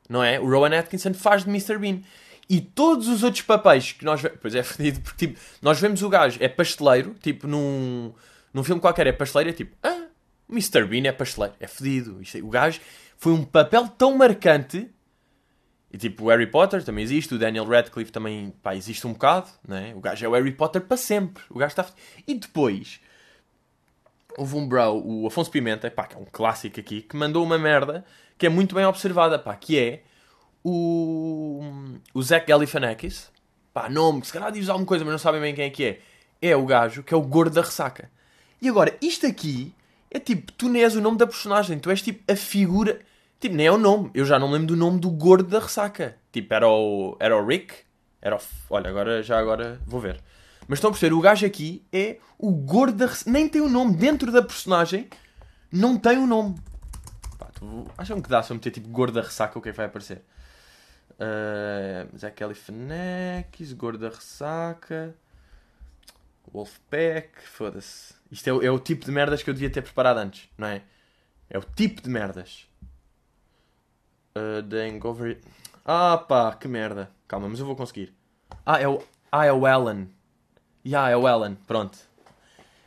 Não 0.09 0.23
é? 0.23 0.39
O 0.39 0.49
Rowan 0.49 0.77
Atkinson 0.77 1.13
faz 1.13 1.43
de 1.43 1.49
Mr. 1.49 1.77
Bean. 1.77 2.01
E 2.49 2.59
todos 2.59 3.07
os 3.07 3.23
outros 3.23 3.43
papéis 3.43 3.93
que 3.93 4.03
nós 4.03 4.21
vemos. 4.21 4.39
Pois 4.41 4.55
é 4.55 4.63
fedido, 4.63 5.01
porque 5.01 5.27
tipo, 5.27 5.39
nós 5.61 5.79
vemos 5.79 6.01
o 6.01 6.09
gajo, 6.09 6.37
é 6.41 6.49
pasteleiro, 6.49 7.15
tipo, 7.21 7.47
num, 7.47 8.13
num 8.53 8.63
filme 8.63 8.81
qualquer 8.81 9.07
é 9.07 9.11
pasteleiro, 9.13 9.51
é 9.51 9.53
tipo, 9.53 9.75
ah, 9.81 10.07
Mr. 10.49 10.85
Bean 10.85 11.07
é 11.07 11.13
pasteleiro, 11.13 11.55
é 11.59 11.67
fedido. 11.67 12.19
É, 12.21 12.39
o 12.39 12.49
gajo 12.49 12.81
foi 13.17 13.31
um 13.31 13.45
papel 13.45 13.87
tão 13.87 14.17
marcante. 14.17 14.89
E 15.93 15.97
tipo, 15.97 16.25
o 16.25 16.29
Harry 16.29 16.47
Potter 16.47 16.83
também 16.83 17.03
existe, 17.03 17.35
o 17.35 17.37
Daniel 17.37 17.65
Radcliffe 17.65 18.11
também 18.11 18.53
pá, 18.63 18.75
existe 18.75 19.05
um 19.05 19.13
bocado, 19.13 19.49
né? 19.67 19.93
O 19.95 19.99
gajo 19.99 20.25
é 20.25 20.29
o 20.29 20.31
Harry 20.31 20.51
Potter 20.51 20.81
para 20.81 20.95
sempre. 20.95 21.43
O 21.49 21.59
gajo 21.59 21.71
está. 21.71 21.85
E 22.25 22.33
depois 22.33 23.01
houve 24.37 24.55
um 24.55 24.67
bro, 24.67 25.01
o 25.05 25.27
Afonso 25.27 25.51
Pimenta, 25.51 25.91
pá, 25.91 26.05
que 26.05 26.15
é 26.15 26.17
um 26.17 26.25
clássico 26.25 26.79
aqui, 26.79 27.01
que 27.01 27.15
mandou 27.17 27.43
uma 27.43 27.57
merda 27.57 28.05
que 28.37 28.45
é 28.45 28.49
muito 28.49 28.73
bem 28.73 28.85
observada, 28.85 29.37
pá, 29.37 29.55
que 29.55 29.77
é 29.77 30.03
o, 30.63 31.61
o 32.13 32.21
Zach 32.23 32.45
Galifianakis. 32.45 33.29
Pá, 33.73 33.89
nome, 33.89 34.25
se 34.25 34.33
calhar 34.33 34.51
diz 34.51 34.67
alguma 34.69 34.87
coisa, 34.87 35.03
mas 35.03 35.11
não 35.11 35.19
sabem 35.19 35.41
bem 35.41 35.53
quem 35.53 35.65
é 35.65 35.69
que 35.69 35.83
é. 35.85 35.99
É 36.41 36.55
o 36.55 36.65
gajo 36.65 37.03
que 37.03 37.13
é 37.13 37.17
o 37.17 37.21
gordo 37.21 37.53
da 37.53 37.61
ressaca. 37.61 38.09
E 38.61 38.67
agora, 38.67 38.95
isto 39.01 39.27
aqui 39.27 39.73
é 40.09 40.19
tipo, 40.19 40.51
tu 40.53 40.69
nem 40.69 40.83
és 40.83 40.95
o 40.95 41.01
nome 41.01 41.17
da 41.17 41.27
personagem, 41.27 41.79
tu 41.79 41.89
és 41.89 42.01
tipo 42.01 42.31
a 42.31 42.35
figura. 42.35 42.99
Tipo, 43.41 43.55
nem 43.55 43.65
é 43.65 43.71
o 43.71 43.77
nome. 43.77 44.11
Eu 44.13 44.23
já 44.23 44.37
não 44.37 44.51
lembro 44.51 44.67
do 44.67 44.75
nome 44.75 44.99
do 44.99 45.09
gordo 45.09 45.49
da 45.49 45.59
ressaca. 45.59 46.15
Tipo, 46.31 46.53
era 46.53 46.69
o, 46.69 47.17
era 47.19 47.35
o 47.35 47.43
Rick? 47.43 47.73
Era 48.21 48.35
o. 48.35 48.39
Olha, 48.69 48.87
agora, 48.87 49.23
já 49.23 49.39
agora 49.39 49.81
vou 49.83 49.99
ver. 49.99 50.21
Mas 50.67 50.77
estão 50.77 50.89
a 50.89 50.93
perceber, 50.93 51.15
o 51.15 51.19
gajo 51.19 51.43
aqui 51.43 51.83
é 51.91 52.19
o 52.37 52.51
gordo 52.51 52.97
da 52.97 53.07
ressaca. 53.07 53.31
Nem 53.31 53.49
tem 53.49 53.59
o 53.59 53.65
um 53.65 53.69
nome 53.69 53.95
dentro 53.95 54.31
da 54.31 54.43
personagem, 54.43 55.09
não 55.71 55.97
tem 55.97 56.19
o 56.19 56.21
um 56.21 56.27
nome. 56.27 56.55
Pá, 57.39 57.47
tu... 57.47 57.87
Acham 57.97 58.21
que 58.21 58.29
dá 58.29 58.43
se 58.43 58.51
eu 58.51 58.55
meter 58.55 58.69
tipo 58.69 58.87
gordo 58.89 59.15
da 59.15 59.21
ressaca 59.21 59.57
o 59.57 59.61
que 59.61 59.69
é 59.69 59.71
que 59.71 59.77
vai 59.77 59.87
aparecer? 59.87 60.21
Uh, 61.13 62.15
Zé 62.15 62.29
Kelly 62.29 62.53
Fenekis, 62.53 63.73
gordo 63.73 63.97
da 63.97 64.09
ressaca. 64.09 65.15
Wolfpack, 66.53 67.41
foda-se. 67.41 68.13
Isto 68.31 68.61
é, 68.61 68.65
é, 68.67 68.71
o 68.71 68.77
tipo 68.77 69.03
de 69.03 69.11
merdas 69.11 69.41
que 69.41 69.49
eu 69.49 69.53
devia 69.55 69.69
ter 69.69 69.81
preparado 69.81 70.19
antes, 70.19 70.47
não 70.55 70.67
é? 70.67 70.83
É 71.49 71.57
o 71.57 71.63
tipo 71.63 72.03
de 72.03 72.09
merdas. 72.09 72.69
Uh, 74.35 74.63
the 74.63 74.87
Hangover. 74.87 75.39
Ah 75.85 76.17
pá, 76.17 76.53
que 76.53 76.67
merda. 76.67 77.09
Calma, 77.27 77.49
mas 77.49 77.59
eu 77.59 77.65
vou 77.65 77.75
conseguir. 77.75 78.13
Ah, 78.65 78.79
é 78.79 78.87
o, 78.87 79.01
ah, 79.31 79.45
é 79.45 79.53
o 79.53 79.65
Alan. 79.65 80.07
Yeah, 80.85 81.09
é 81.09 81.17
o 81.17 81.27
Alan, 81.27 81.55
pronto. 81.67 81.97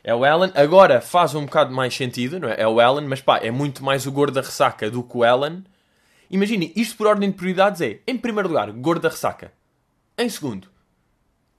É 0.03 0.13
o 0.13 0.23
Alan. 0.23 0.51
Agora 0.55 1.01
faz 1.01 1.33
um 1.33 1.45
bocado 1.45 1.73
mais 1.73 1.95
sentido, 1.95 2.39
não 2.39 2.49
é? 2.49 2.61
É 2.61 2.67
o 2.67 2.79
Alan, 2.79 3.07
mas 3.07 3.21
pá, 3.21 3.37
é 3.37 3.51
muito 3.51 3.83
mais 3.83 4.05
o 4.05 4.11
gordo 4.11 4.35
da 4.35 4.41
ressaca 4.41 4.89
do 4.89 5.03
que 5.03 5.17
o 5.17 5.23
Alan. 5.23 5.63
Imaginem, 6.29 6.71
isto 6.75 6.97
por 6.97 7.07
ordem 7.07 7.29
de 7.29 7.37
prioridades 7.37 7.81
é, 7.81 7.99
em 8.07 8.17
primeiro 8.17 8.49
lugar, 8.49 8.71
gordo 8.71 9.01
da 9.01 9.09
ressaca. 9.09 9.51
Em 10.17 10.29
segundo, 10.29 10.67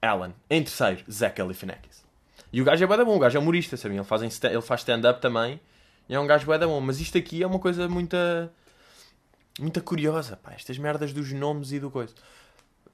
Alan. 0.01 0.33
Em 0.49 0.63
terceiro, 0.63 1.05
Zach 1.11 1.37
Galifianakis. 1.37 2.05
E 2.53 2.63
o 2.63 2.65
gajo 2.65 2.83
é 2.83 2.87
bué 2.87 3.05
bom, 3.05 3.17
o 3.17 3.19
gajo 3.19 3.37
é 3.37 3.41
humorista, 3.41 3.77
sabe? 3.77 3.97
Ele 3.97 4.05
faz, 4.05 4.23
ele 4.23 4.63
faz 4.63 4.81
stand-up 4.81 5.21
também. 5.21 5.61
E 6.09 6.15
é 6.15 6.21
um 6.21 6.27
gajo 6.27 6.47
bué 6.47 6.59
bom. 6.59 6.81
Mas 6.81 7.01
isto 7.01 7.19
aqui 7.19 7.43
é 7.43 7.47
uma 7.47 7.59
coisa 7.59 7.89
muito... 7.89 8.17
Muito 9.61 9.83
curiosa, 9.83 10.37
pá. 10.37 10.53
Estas 10.53 10.79
merdas 10.79 11.13
dos 11.13 11.33
nomes 11.33 11.73
e 11.73 11.81
do 11.81 11.91
coisa. 11.91 12.15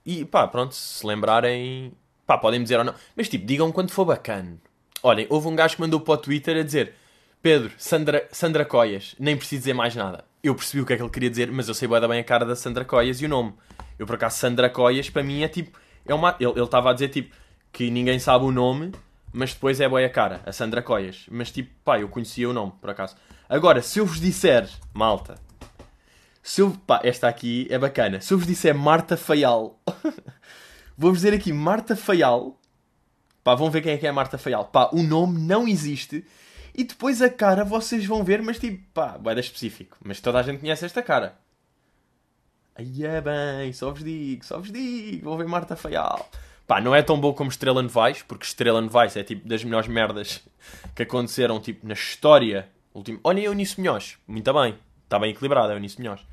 E 0.04 0.24
pá, 0.24 0.46
pronto, 0.46 0.74
se 0.74 1.06
lembrarem... 1.06 1.92
Pá, 2.26 2.38
podem 2.38 2.62
dizer 2.62 2.78
ou 2.78 2.84
não. 2.84 2.94
Mas 3.16 3.28
tipo, 3.28 3.46
digam 3.46 3.72
quando 3.72 3.90
for 3.90 4.04
bacana. 4.04 4.56
Olhem, 5.02 5.26
houve 5.28 5.48
um 5.48 5.56
gajo 5.56 5.76
que 5.76 5.80
mandou 5.80 6.00
para 6.00 6.14
o 6.14 6.18
Twitter 6.18 6.56
a 6.56 6.62
dizer... 6.62 6.94
Pedro, 7.42 7.72
Sandra, 7.76 8.28
Sandra 8.30 8.64
Coias, 8.64 9.16
nem 9.18 9.36
preciso 9.36 9.62
dizer 9.62 9.74
mais 9.74 9.96
nada. 9.96 10.24
Eu 10.40 10.54
percebi 10.54 10.80
o 10.80 10.86
que 10.86 10.92
é 10.92 10.96
que 10.96 11.02
ele 11.02 11.10
queria 11.10 11.28
dizer, 11.28 11.50
mas 11.50 11.66
eu 11.66 11.74
sei 11.74 11.88
bem 11.88 12.20
a 12.20 12.24
cara 12.24 12.46
da 12.46 12.54
Sandra 12.54 12.84
Coias 12.84 13.20
e 13.20 13.26
o 13.26 13.28
nome. 13.28 13.52
Eu, 13.98 14.06
por 14.06 14.14
acaso, 14.14 14.38
Sandra 14.38 14.70
Coias, 14.70 15.10
para 15.10 15.24
mim, 15.24 15.42
é 15.42 15.48
tipo 15.48 15.76
é 16.06 16.14
uma, 16.14 16.36
ele 16.38 16.60
estava 16.60 16.90
a 16.90 16.92
dizer 16.92 17.08
tipo 17.08 17.34
que 17.72 17.90
ninguém 17.90 18.18
sabe 18.18 18.44
o 18.44 18.52
nome, 18.52 18.92
mas 19.32 19.54
depois 19.54 19.80
é 19.80 19.88
boa 19.88 20.04
a 20.04 20.08
cara, 20.08 20.40
a 20.44 20.52
Sandra 20.52 20.82
Coias. 20.82 21.26
Mas 21.30 21.50
tipo, 21.50 21.70
pá, 21.84 21.98
eu 21.98 22.08
conhecia 22.08 22.48
o 22.48 22.52
nome, 22.52 22.72
por 22.80 22.90
acaso. 22.90 23.16
Agora, 23.48 23.82
se 23.82 23.98
eu 23.98 24.06
vos 24.06 24.20
disser, 24.20 24.68
malta, 24.92 25.36
se 26.42 26.60
eu, 26.60 26.72
pá, 26.86 27.00
esta 27.04 27.28
aqui 27.28 27.68
é 27.70 27.78
bacana. 27.78 28.20
Se 28.20 28.34
eu 28.34 28.38
vos 28.38 28.46
disser 28.46 28.74
Marta 28.74 29.16
Faial, 29.16 29.80
vou-vos 30.98 31.20
dizer 31.20 31.34
aqui 31.34 31.52
Marta 31.52 31.94
Faial. 31.94 32.58
Pá, 33.44 33.54
vão 33.54 33.70
ver 33.70 33.80
quem 33.80 33.92
é 33.92 33.96
que 33.96 34.06
é 34.06 34.12
Marta 34.12 34.36
Faial. 34.36 34.64
Pá, 34.64 34.90
o 34.92 35.02
nome 35.02 35.40
não 35.40 35.68
existe. 35.68 36.24
E 36.74 36.84
depois 36.84 37.22
a 37.22 37.30
cara 37.30 37.64
vocês 37.64 38.04
vão 38.04 38.24
ver, 38.24 38.42
mas 38.42 38.58
tipo, 38.58 38.82
pá, 38.92 39.16
boeda 39.18 39.40
específico. 39.40 39.96
Mas 40.02 40.20
toda 40.20 40.40
a 40.40 40.42
gente 40.42 40.60
conhece 40.60 40.84
esta 40.84 41.02
cara. 41.02 41.38
Aí 42.74 43.04
é 43.04 43.20
bem, 43.20 43.72
só 43.72 43.90
vos 43.90 44.02
digo, 44.02 44.44
só 44.44 44.58
vos 44.58 44.72
digo, 44.72 45.24
vou 45.24 45.36
ver 45.36 45.46
Marta 45.46 45.76
Faial. 45.76 46.28
Pá, 46.66 46.80
não 46.80 46.94
é 46.94 47.02
tão 47.02 47.20
bom 47.20 47.32
como 47.32 47.50
Estrela 47.50 47.82
Novais, 47.82 48.22
porque 48.22 48.46
Estrela 48.46 48.80
Novais 48.80 49.16
é 49.16 49.22
tipo 49.22 49.46
das 49.46 49.62
melhores 49.62 49.88
merdas 49.88 50.40
que 50.96 51.02
aconteceram 51.02 51.60
tipo 51.60 51.86
na 51.86 51.94
história. 51.94 52.68
Último... 52.94 53.20
Olha 53.22 53.40
Eunice 53.40 53.80
Munhoz, 53.80 54.18
muito 54.26 54.52
bem, 54.52 54.78
está 55.04 55.18
bem 55.18 55.30
equilibrado, 55.30 55.70
é 55.70 55.76
Eunice 55.76 56.00
Munhoz. 56.00 56.31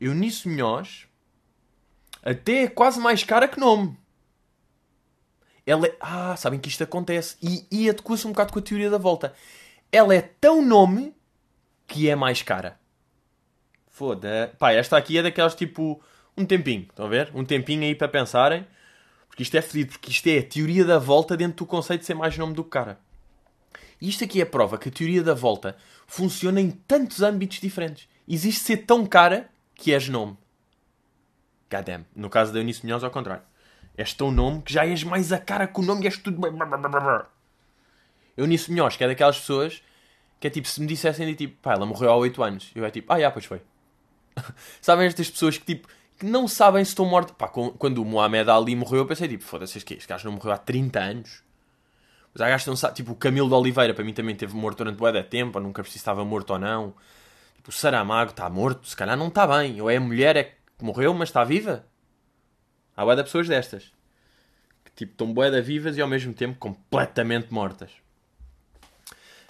Eunice 0.00 0.48
Munhoz, 0.48 1.06
até 2.22 2.64
é 2.64 2.68
quase 2.68 2.98
mais 2.98 3.22
cara 3.22 3.46
que 3.46 3.60
nome. 3.60 3.98
Ela 5.66 5.86
é... 5.86 5.96
Ah, 6.00 6.34
sabem 6.36 6.58
que 6.58 6.68
isto 6.68 6.82
acontece. 6.82 7.36
E, 7.42 7.66
e 7.70 7.88
adequa-se 7.88 8.26
um 8.26 8.30
bocado 8.30 8.52
com 8.52 8.58
a 8.58 8.62
teoria 8.62 8.90
da 8.90 8.98
volta. 8.98 9.34
Ela 9.92 10.14
é 10.14 10.20
tão 10.20 10.64
nome 10.64 11.14
que 11.86 12.08
é 12.08 12.16
mais 12.16 12.42
cara. 12.42 12.78
Foda. 13.88 14.54
Pá, 14.58 14.72
esta 14.72 14.96
aqui 14.96 15.18
é 15.18 15.22
daquelas 15.22 15.54
tipo. 15.54 16.02
Um 16.36 16.46
tempinho, 16.46 16.82
estão 16.82 17.06
a 17.06 17.08
ver? 17.08 17.30
Um 17.34 17.44
tempinho 17.44 17.82
aí 17.82 17.94
para 17.94 18.08
pensarem. 18.08 18.66
Porque 19.28 19.42
isto 19.42 19.56
é 19.56 19.62
fedido, 19.62 19.92
porque 19.92 20.10
isto 20.10 20.26
é 20.26 20.38
a 20.38 20.42
teoria 20.42 20.84
da 20.84 20.98
volta 20.98 21.36
dentro 21.36 21.58
do 21.58 21.66
conceito 21.66 22.00
de 22.00 22.06
ser 22.06 22.14
mais 22.14 22.36
nome 22.36 22.54
do 22.54 22.64
que 22.64 22.70
cara. 22.70 22.98
E 24.00 24.08
isto 24.08 24.24
aqui 24.24 24.40
é 24.40 24.44
prova 24.44 24.78
que 24.78 24.88
a 24.88 24.92
teoria 24.92 25.22
da 25.22 25.34
volta 25.34 25.76
funciona 26.06 26.60
em 26.60 26.70
tantos 26.70 27.22
âmbitos 27.22 27.60
diferentes. 27.60 28.08
Existe 28.26 28.62
ser 28.62 28.78
tão 28.78 29.06
cara 29.06 29.50
que 29.80 29.94
és 29.94 30.08
nome. 30.08 30.36
Goddamn. 31.70 32.04
No 32.14 32.28
caso 32.28 32.52
da 32.52 32.58
Eunice 32.58 32.84
Munhoz, 32.84 33.02
ao 33.02 33.10
contrário. 33.10 33.42
És 33.96 34.12
tão 34.12 34.30
nome 34.30 34.60
que 34.62 34.72
já 34.72 34.86
és 34.86 35.02
mais 35.02 35.32
a 35.32 35.38
cara 35.38 35.66
que 35.66 35.80
o 35.80 35.82
nome 35.82 36.02
e 36.02 36.06
és 36.06 36.18
tudo... 36.18 36.40
Eunice 38.36 38.70
Munhoz, 38.70 38.96
que 38.96 39.04
é 39.04 39.08
daquelas 39.08 39.38
pessoas 39.38 39.82
que 40.38 40.46
é 40.46 40.50
tipo, 40.50 40.68
se 40.68 40.80
me 40.80 40.86
dissessem 40.86 41.26
de 41.26 41.34
tipo, 41.34 41.56
pá, 41.60 41.74
ela 41.74 41.84
morreu 41.84 42.10
há 42.10 42.16
8 42.16 42.42
anos. 42.42 42.70
Eu 42.74 42.84
é 42.84 42.90
tipo, 42.90 43.12
ah, 43.12 43.20
já, 43.20 43.30
pois 43.30 43.44
foi. 43.44 43.60
Sabem 44.80 45.06
estas 45.06 45.30
pessoas 45.30 45.58
que 45.58 45.64
tipo, 45.64 45.88
que 46.18 46.26
não 46.26 46.46
sabem 46.46 46.84
se 46.84 46.90
estão 46.90 47.06
mortos. 47.06 47.34
Pá, 47.36 47.48
quando 47.48 47.98
o 47.98 48.04
Mohamed 48.04 48.50
Ali 48.50 48.76
morreu, 48.76 49.00
eu 49.00 49.06
pensei 49.06 49.28
tipo, 49.28 49.44
foda-se, 49.44 49.78
este 49.78 50.06
gajo 50.06 50.26
não 50.26 50.36
morreu 50.36 50.52
há 50.52 50.58
30 50.58 50.98
anos. 50.98 51.42
Mas 52.32 52.42
há 52.42 52.48
gajos 52.48 52.64
que 52.64 52.70
não 52.70 52.76
sabem, 52.76 52.96
tipo, 52.96 53.12
o 53.12 53.16
Camilo 53.16 53.48
de 53.48 53.54
Oliveira, 53.54 53.92
para 53.92 54.04
mim 54.04 54.12
também 54.12 54.36
teve 54.36 54.54
morto 54.54 54.78
durante 54.78 54.96
bué 54.96 55.12
de 55.12 55.22
tempo, 55.24 55.58
nunca 55.58 55.82
percebi 55.82 55.92
se 55.92 55.98
estava 55.98 56.24
morto 56.24 56.50
ou 56.50 56.58
não. 56.58 56.94
O 57.66 57.72
Saramago 57.72 58.30
está 58.30 58.48
morto, 58.48 58.88
se 58.88 58.96
calhar 58.96 59.16
não 59.16 59.28
está 59.28 59.46
bem. 59.46 59.80
Ou 59.80 59.90
é 59.90 59.96
a 59.96 60.00
mulher 60.00 60.36
é 60.36 60.44
que 60.44 60.84
morreu, 60.84 61.14
mas 61.14 61.28
está 61.28 61.44
viva. 61.44 61.86
Há 62.96 63.04
bué 63.04 63.16
de 63.16 63.22
pessoas 63.22 63.48
destas. 63.48 63.92
Que 64.84 64.90
tipo, 64.92 65.12
estão 65.12 65.32
bué 65.32 65.60
vivas 65.60 65.96
e 65.96 66.00
ao 66.00 66.08
mesmo 66.08 66.34
tempo 66.34 66.58
completamente 66.58 67.52
mortas. 67.52 67.90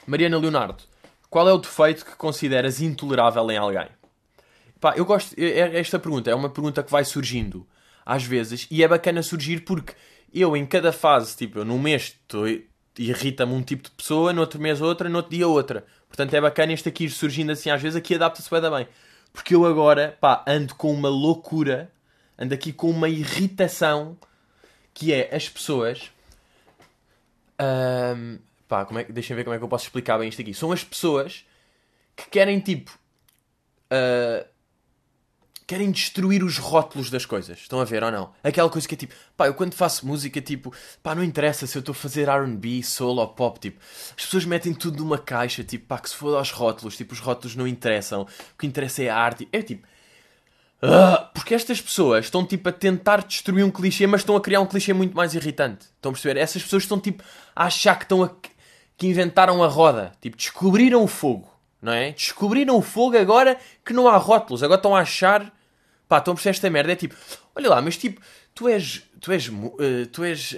Mariana 0.06 0.38
Leonardo, 0.38 0.82
qual 1.28 1.48
é 1.48 1.52
o 1.52 1.58
defeito 1.58 2.04
que 2.04 2.16
consideras 2.16 2.80
intolerável 2.80 3.50
em 3.50 3.56
alguém? 3.56 3.88
Pá, 4.80 4.94
eu 4.96 5.04
gosto. 5.04 5.34
Esta 5.38 5.98
pergunta 5.98 6.30
é 6.30 6.34
uma 6.34 6.50
pergunta 6.50 6.82
que 6.82 6.90
vai 6.90 7.04
surgindo 7.04 7.66
às 8.04 8.24
vezes 8.24 8.66
e 8.70 8.82
é 8.82 8.88
bacana 8.88 9.22
surgir 9.22 9.60
porque 9.60 9.94
eu, 10.32 10.56
em 10.56 10.66
cada 10.66 10.92
fase, 10.92 11.36
tipo, 11.36 11.58
eu 11.58 11.64
num 11.64 11.78
mês 11.78 12.16
irrita-me 12.98 13.52
um 13.52 13.62
tipo 13.62 13.84
de 13.84 13.90
pessoa, 13.90 14.32
no 14.32 14.40
outro 14.40 14.60
mês 14.60 14.80
outra, 14.80 15.08
no 15.08 15.16
outro 15.16 15.30
dia 15.30 15.46
outra. 15.46 15.86
Portanto, 16.10 16.34
é 16.34 16.40
bacana 16.40 16.72
este 16.72 16.88
aqui 16.88 17.08
surgindo 17.08 17.52
assim 17.52 17.70
às 17.70 17.80
vezes, 17.80 17.96
aqui 17.96 18.16
adapta-se 18.16 18.50
bem, 18.50 18.60
bem. 18.68 18.88
Porque 19.32 19.54
eu 19.54 19.64
agora, 19.64 20.18
pá, 20.20 20.44
ando 20.44 20.74
com 20.74 20.92
uma 20.92 21.08
loucura, 21.08 21.90
ando 22.36 22.52
aqui 22.52 22.72
com 22.72 22.90
uma 22.90 23.08
irritação 23.08 24.18
que 24.92 25.14
é 25.14 25.34
as 25.34 25.48
pessoas. 25.48 26.10
Um, 27.60 28.38
pá, 28.66 28.84
como 28.84 28.98
é, 28.98 29.04
deixem 29.04 29.36
ver 29.36 29.44
como 29.44 29.54
é 29.54 29.58
que 29.58 29.64
eu 29.64 29.68
posso 29.68 29.84
explicar 29.84 30.18
bem 30.18 30.28
isto 30.28 30.42
aqui. 30.42 30.52
São 30.52 30.72
as 30.72 30.82
pessoas 30.82 31.46
que 32.16 32.28
querem 32.28 32.58
tipo. 32.58 32.98
Uh, 33.86 34.44
querem 35.70 35.92
destruir 35.92 36.42
os 36.42 36.58
rótulos 36.58 37.10
das 37.10 37.24
coisas. 37.24 37.60
Estão 37.60 37.78
a 37.78 37.84
ver 37.84 38.02
ou 38.02 38.10
não? 38.10 38.32
Aquela 38.42 38.68
coisa 38.68 38.88
que 38.88 38.96
é 38.96 38.98
tipo, 38.98 39.14
pá, 39.36 39.46
eu 39.46 39.54
quando 39.54 39.72
faço 39.72 40.04
música, 40.04 40.40
tipo, 40.40 40.74
pá, 41.00 41.14
não 41.14 41.22
interessa 41.22 41.64
se 41.64 41.78
eu 41.78 41.78
estou 41.78 41.92
a 41.92 41.94
fazer 41.94 42.28
RB, 42.28 42.82
soul 42.82 43.18
ou 43.18 43.28
pop, 43.28 43.60
tipo, 43.60 43.78
as 44.18 44.24
pessoas 44.24 44.44
metem 44.44 44.74
tudo 44.74 44.98
numa 44.98 45.16
caixa, 45.16 45.62
tipo, 45.62 45.86
pá, 45.86 46.00
que 46.00 46.10
se 46.10 46.16
for 46.16 46.36
aos 46.36 46.50
rótulos, 46.50 46.96
tipo, 46.96 47.12
os 47.12 47.20
rótulos 47.20 47.54
não 47.54 47.68
interessam, 47.68 48.22
o 48.22 48.58
que 48.58 48.66
interessa 48.66 49.04
é 49.04 49.10
a 49.10 49.16
arte. 49.16 49.46
É 49.52 49.62
tipo, 49.62 49.86
uh, 50.82 51.28
porque 51.32 51.54
estas 51.54 51.80
pessoas 51.80 52.24
estão 52.24 52.44
tipo 52.44 52.68
a 52.68 52.72
tentar 52.72 53.22
destruir 53.22 53.62
um 53.62 53.70
clichê, 53.70 54.08
mas 54.08 54.22
estão 54.22 54.34
a 54.34 54.40
criar 54.40 54.60
um 54.60 54.66
clichê 54.66 54.92
muito 54.92 55.16
mais 55.16 55.36
irritante. 55.36 55.86
Estão 55.94 56.10
a 56.10 56.12
perceber? 56.14 56.40
Essas 56.40 56.64
pessoas 56.64 56.82
estão 56.82 56.98
tipo 56.98 57.22
a 57.54 57.66
achar 57.66 57.94
que 57.94 58.06
estão 58.06 58.24
a 58.24 58.30
que 58.96 59.06
inventaram 59.06 59.62
a 59.62 59.68
roda. 59.68 60.10
Tipo, 60.20 60.36
descobriram 60.36 61.04
o 61.04 61.06
fogo, 61.06 61.48
não 61.80 61.92
é? 61.92 62.10
Descobriram 62.10 62.76
o 62.76 62.82
fogo 62.82 63.16
agora 63.16 63.56
que 63.84 63.92
não 63.92 64.08
há 64.08 64.16
rótulos. 64.16 64.64
Agora 64.64 64.80
estão 64.80 64.96
a 64.96 65.02
achar. 65.02 65.59
Pá, 66.10 66.18
estão 66.18 66.32
a 66.32 66.34
perceber 66.34 66.56
esta 66.56 66.68
merda. 66.68 66.92
É 66.92 66.96
tipo, 66.96 67.14
olha 67.54 67.70
lá, 67.70 67.80
mas 67.80 67.96
tipo, 67.96 68.20
tu 68.52 68.68
és. 68.68 69.02
Tu 69.20 69.30
és. 69.30 69.48
Uh, 69.48 70.06
tu 70.10 70.24
és. 70.24 70.52
Uh, 70.52 70.56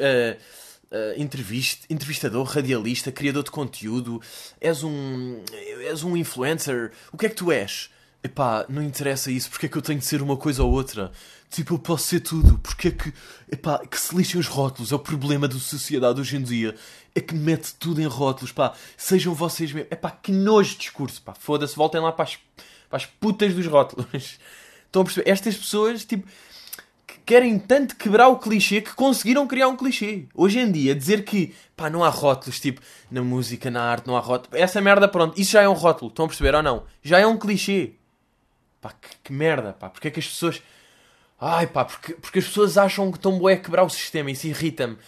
uh, 0.91 1.21
entrevist, 1.21 1.85
entrevistador, 1.91 2.47
radialista, 2.47 3.13
criador 3.13 3.45
de 3.45 3.51
conteúdo, 3.51 4.19
és 4.59 4.83
um. 4.83 5.43
és 5.87 6.03
um 6.03 6.17
influencer. 6.17 6.91
O 7.13 7.19
que 7.19 7.27
é 7.27 7.29
que 7.29 7.37
tu 7.37 7.53
és? 7.53 7.91
Epá, 8.25 8.65
não 8.67 8.83
interessa 8.83 9.31
isso, 9.31 9.51
porque 9.51 9.67
é 9.67 9.69
que 9.69 9.77
eu 9.77 9.83
tenho 9.83 9.99
de 9.99 10.07
ser 10.07 10.23
uma 10.23 10.37
coisa 10.37 10.63
ou 10.63 10.73
outra? 10.73 11.13
Tipo, 11.51 11.75
eu 11.75 11.79
posso 11.79 12.07
ser 12.07 12.21
tudo, 12.21 12.59
porque 12.59 12.89
é 12.89 12.91
que. 12.93 13.13
Epá, 13.51 13.79
que 13.87 14.01
se 14.01 14.17
lixem 14.17 14.41
os 14.41 14.47
rótulos, 14.47 14.91
é 14.91 14.95
o 14.95 14.99
problema 14.99 15.47
da 15.47 15.59
sociedade 15.59 16.19
hoje 16.19 16.37
em 16.37 16.43
dia 16.43 16.75
é 17.15 17.21
que 17.21 17.35
mete 17.35 17.75
tudo 17.75 18.01
em 18.01 18.07
rótulos, 18.07 18.53
pá. 18.53 18.75
Sejam 18.97 19.35
vocês 19.35 19.73
mesmos. 19.73 19.93
É 19.93 19.97
pá, 19.97 20.11
que 20.11 20.33
nojo 20.33 20.71
de 20.71 20.79
discurso, 20.79 21.21
pá. 21.23 21.35
Foda-se, 21.35 21.77
voltem 21.77 22.01
lá 22.01 22.11
para 22.11 22.25
as, 22.25 22.39
para 22.89 22.97
as 22.97 23.07
putas 23.07 23.55
dos 23.55 23.67
rótulos. 23.67 24.39
Estão 24.93 25.01
a 25.01 25.05
perceber? 25.07 25.31
Estas 25.31 25.57
pessoas, 25.57 26.05
tipo, 26.05 26.29
que 27.07 27.19
querem 27.25 27.59
tanto 27.59 27.97
quebrar 27.97 28.29
o 28.29 28.39
clichê 28.39 28.83
que 28.83 28.95
conseguiram 28.95 29.47
criar 29.47 29.69
um 29.69 29.77
clichê. 29.77 30.27
Hoje 30.35 30.59
em 30.59 30.71
dia, 30.71 30.95
dizer 30.95 31.25
que, 31.25 31.55
pá, 31.75 31.89
não 31.89 32.05
há 32.05 32.11
rótulos, 32.11 32.61
tipo, 32.61 32.83
na 33.11 33.23
música, 33.23 33.71
na 33.71 33.83
arte, 33.83 34.07
não 34.07 34.19
há 34.19 34.21
rótulos. 34.21 34.61
Essa 34.61 34.83
merda, 34.83 35.09
pronto, 35.09 35.41
isso 35.41 35.53
já 35.53 35.63
é 35.63 35.69
um 35.69 35.73
rótulo. 35.73 36.11
Estão 36.11 36.27
a 36.27 36.29
perceber 36.29 36.55
ou 36.55 36.63
não? 36.63 36.85
Já 37.03 37.19
é 37.19 37.27
um 37.27 37.39
clichê. 37.39 37.93
Pá, 38.83 38.93
que, 38.93 39.17
que 39.25 39.33
merda, 39.33 39.73
pá. 39.73 39.89
Porque 39.89 40.09
é 40.09 40.11
que 40.11 40.21
as 40.21 40.29
pessoas. 40.29 40.63
Ai, 41.41 41.67
pá, 41.67 41.87
porque, 41.87 42.13
porque 42.13 42.41
as 42.41 42.45
pessoas 42.45 42.77
acham 42.77 43.11
que 43.11 43.17
estão 43.17 43.39
bué 43.39 43.55
a 43.55 43.57
quebrar 43.57 43.85
o 43.85 43.89
sistema. 43.89 44.31
Isso 44.31 44.47
irrita-me 44.47 44.99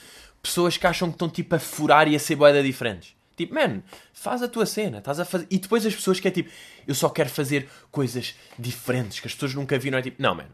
pessoas 0.42 0.78
que 0.78 0.86
acham 0.86 1.08
que 1.08 1.16
estão 1.16 1.28
tipo 1.28 1.54
a 1.54 1.58
furar 1.58 2.08
e 2.08 2.16
a 2.16 2.18
ser 2.18 2.36
boeda 2.36 2.62
diferentes. 2.62 3.14
Tipo, 3.36 3.54
man, 3.54 3.82
faz 4.12 4.42
a 4.42 4.48
tua 4.48 4.66
cena, 4.66 4.98
estás 4.98 5.18
a 5.18 5.24
fazer. 5.24 5.46
E 5.50 5.58
depois 5.58 5.84
as 5.84 5.94
pessoas 5.94 6.20
que 6.20 6.28
é 6.28 6.30
tipo, 6.30 6.50
eu 6.86 6.94
só 6.94 7.08
quero 7.08 7.28
fazer 7.28 7.68
coisas 7.90 8.34
diferentes 8.58 9.20
que 9.20 9.26
as 9.26 9.34
pessoas 9.34 9.54
nunca 9.54 9.78
viram. 9.78 9.98
É 9.98 10.02
tipo, 10.02 10.22
não, 10.22 10.34
man, 10.34 10.46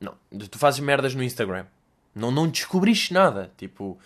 não. 0.00 0.14
Tu 0.48 0.58
fazes 0.58 0.80
merdas 0.80 1.14
no 1.14 1.22
Instagram. 1.22 1.66
Não, 2.14 2.30
não 2.30 2.48
descobriste 2.48 3.12
nada. 3.12 3.50
Tipo, 3.56 3.98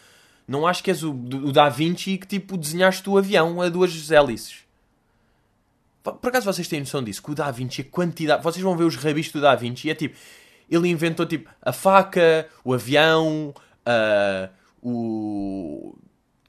não 0.47 0.67
acho 0.67 0.83
que 0.83 0.90
és 0.90 1.02
o, 1.02 1.11
o 1.11 1.52
Da 1.52 1.69
Vinci 1.69 2.17
que 2.19 2.26
tipo 2.26 2.57
desenhaste 2.57 3.09
o 3.09 3.19
avião 3.19 3.61
a 3.61 3.69
duas 3.69 4.11
hélices. 4.11 4.61
Por 6.02 6.28
acaso 6.28 6.47
vocês 6.47 6.69
têm 6.69 6.81
noção 6.81 7.02
disso? 7.02 7.23
Que 7.23 7.33
o 7.33 7.35
Da 7.35 7.50
Vinci, 7.50 7.83
a 7.83 7.85
quantidade. 7.85 8.43
Vocês 8.43 8.62
vão 8.62 8.76
ver 8.76 8.85
os 8.85 8.97
rabiscos 8.97 9.40
do 9.40 9.43
Da 9.43 9.55
Vinci 9.55 9.88
e 9.88 9.90
é 9.90 9.95
tipo, 9.95 10.17
ele 10.71 10.88
inventou 10.88 11.26
tipo 11.26 11.50
a 11.61 11.73
faca, 11.73 12.49
o 12.64 12.73
avião, 12.73 13.52
a 13.85 14.49
o. 14.83 15.97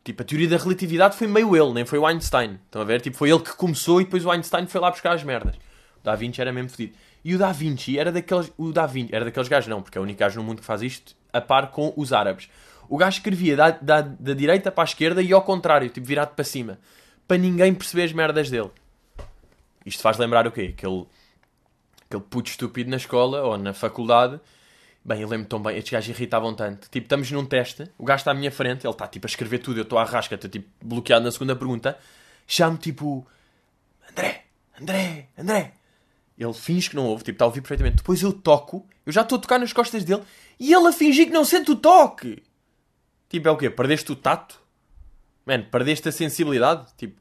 Tipo, 0.09 0.23
a 0.23 0.25
teoria 0.25 0.49
da 0.49 0.57
relatividade 0.57 1.15
foi 1.15 1.27
meio 1.27 1.55
ele, 1.55 1.71
nem 1.71 1.85
foi 1.85 1.99
o 1.99 2.05
Einstein. 2.07 2.59
Estão 2.65 2.81
a 2.81 2.83
ver? 2.83 2.99
Tipo, 2.99 3.15
foi 3.15 3.29
ele 3.29 3.41
que 3.41 3.55
começou 3.55 4.01
e 4.01 4.05
depois 4.05 4.25
o 4.25 4.31
Einstein 4.31 4.65
foi 4.65 4.81
lá 4.81 4.89
buscar 4.89 5.13
as 5.13 5.23
merdas. 5.23 5.55
O 6.01 6.03
Da 6.03 6.15
Vinci 6.15 6.41
era 6.41 6.51
mesmo 6.51 6.67
fedido. 6.67 6.97
E 7.23 7.35
o 7.35 7.37
Da 7.37 7.51
Vinci 7.51 7.99
era 7.99 8.11
daqueles. 8.11 8.51
O 8.57 8.71
Da 8.71 8.87
Vinci 8.87 9.13
era 9.13 9.23
daqueles 9.23 9.47
gajos, 9.47 9.69
não, 9.69 9.83
porque 9.83 9.99
é 9.99 10.01
o 10.01 10.03
único 10.03 10.19
gajo 10.19 10.39
no 10.39 10.43
mundo 10.43 10.61
que 10.61 10.65
faz 10.65 10.81
isto, 10.81 11.15
a 11.31 11.39
par 11.39 11.69
com 11.69 11.93
os 11.95 12.11
árabes. 12.11 12.49
O 12.89 12.97
gajo 12.97 13.17
escrevia 13.17 13.55
da, 13.55 13.69
da, 13.69 14.01
da 14.01 14.33
direita 14.33 14.71
para 14.71 14.83
a 14.83 14.89
esquerda 14.89 15.21
e 15.21 15.31
ao 15.31 15.43
contrário, 15.43 15.87
tipo, 15.89 16.07
virado 16.07 16.33
para 16.33 16.43
cima. 16.43 16.79
Para 17.27 17.37
ninguém 17.37 17.71
perceber 17.75 18.05
as 18.05 18.11
merdas 18.11 18.49
dele. 18.49 18.71
Isto 19.85 20.01
faz 20.01 20.17
lembrar 20.17 20.47
o 20.47 20.51
quê? 20.51 20.73
Aquele, 20.75 21.05
aquele 22.07 22.23
puto 22.23 22.49
estúpido 22.49 22.89
na 22.89 22.97
escola 22.97 23.43
ou 23.43 23.59
na 23.59 23.75
faculdade 23.75 24.39
Bem, 25.03 25.21
eu 25.21 25.27
lembro 25.27 25.47
tão 25.47 25.61
bem, 25.61 25.77
estes 25.77 25.91
gajos 25.91 26.09
irritavam 26.09 26.53
tanto. 26.53 26.89
Tipo, 26.89 27.05
estamos 27.05 27.31
num 27.31 27.45
teste, 27.45 27.89
o 27.97 28.03
gajo 28.03 28.21
está 28.21 28.31
à 28.31 28.33
minha 28.33 28.51
frente, 28.51 28.85
ele 28.85 28.93
está 28.93 29.07
tipo 29.07 29.25
a 29.25 29.29
escrever 29.29 29.59
tudo, 29.59 29.79
eu 29.79 29.83
estou 29.83 29.97
à 29.97 30.03
rasca, 30.03 30.35
estou 30.35 30.49
tipo 30.49 30.67
bloqueado 30.83 31.25
na 31.25 31.31
segunda 31.31 31.55
pergunta. 31.55 31.97
Chamo 32.45 32.77
tipo 32.77 33.25
André, 34.09 34.45
André, 34.79 35.29
André. 35.37 35.73
Ele 36.37 36.53
finge 36.53 36.89
que 36.89 36.95
não 36.95 37.05
ouve, 37.05 37.23
tipo, 37.23 37.35
está 37.35 37.45
a 37.45 37.47
ouvir 37.47 37.61
perfeitamente. 37.61 37.97
Depois 37.97 38.21
eu 38.21 38.31
toco, 38.31 38.87
eu 39.05 39.11
já 39.11 39.21
estou 39.21 39.37
a 39.37 39.41
tocar 39.41 39.59
nas 39.59 39.73
costas 39.73 40.03
dele 40.03 40.23
e 40.59 40.73
ele 40.73 40.87
a 40.87 40.93
fingir 40.93 41.25
que 41.25 41.33
não 41.33 41.43
sente 41.43 41.71
o 41.71 41.75
toque. 41.75 42.41
Tipo, 43.27 43.47
é 43.47 43.51
o 43.51 43.57
quê? 43.57 43.69
Perdeste 43.69 44.11
o 44.11 44.15
tato? 44.15 44.61
Mano, 45.45 45.65
perdeste 45.65 46.07
a 46.09 46.11
sensibilidade? 46.11 46.87
Tipo, 46.95 47.19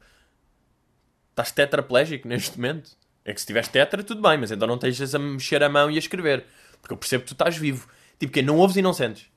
estás 1.31 1.51
tetraplégico 1.51 2.27
neste 2.27 2.57
momento? 2.57 2.91
É 3.25 3.33
que 3.33 3.41
se 3.41 3.47
tiveres 3.47 3.67
tetra, 3.67 4.03
tudo 4.03 4.21
bem, 4.21 4.37
mas 4.37 4.51
então 4.51 4.67
não 4.67 4.75
estejas 4.75 5.13
a 5.13 5.19
mexer 5.19 5.61
a 5.63 5.69
mão 5.69 5.91
e 5.91 5.95
a 5.95 5.99
escrever. 5.99 6.45
Porque 6.81 6.93
eu 6.93 6.97
percebo 6.97 7.23
que 7.23 7.29
tu 7.29 7.33
estás 7.33 7.57
vivo. 7.57 7.87
Tipo, 8.19 8.33
que 8.33 8.41
não 8.41 8.57
ouves 8.57 8.75
e 8.75 8.81
não 8.81 8.93
sentes. 8.93 9.27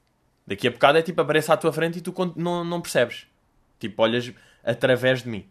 Daqui 0.46 0.66
a 0.66 0.70
bocado 0.70 0.98
é 0.98 1.02
tipo, 1.02 1.20
aparece 1.20 1.52
à 1.52 1.56
tua 1.56 1.72
frente 1.72 1.98
e 1.98 2.00
tu 2.00 2.12
não, 2.36 2.64
não 2.64 2.80
percebes. 2.80 3.26
Tipo, 3.78 4.02
olhas 4.02 4.32
através 4.64 5.22
de 5.22 5.28
mim. 5.28 5.46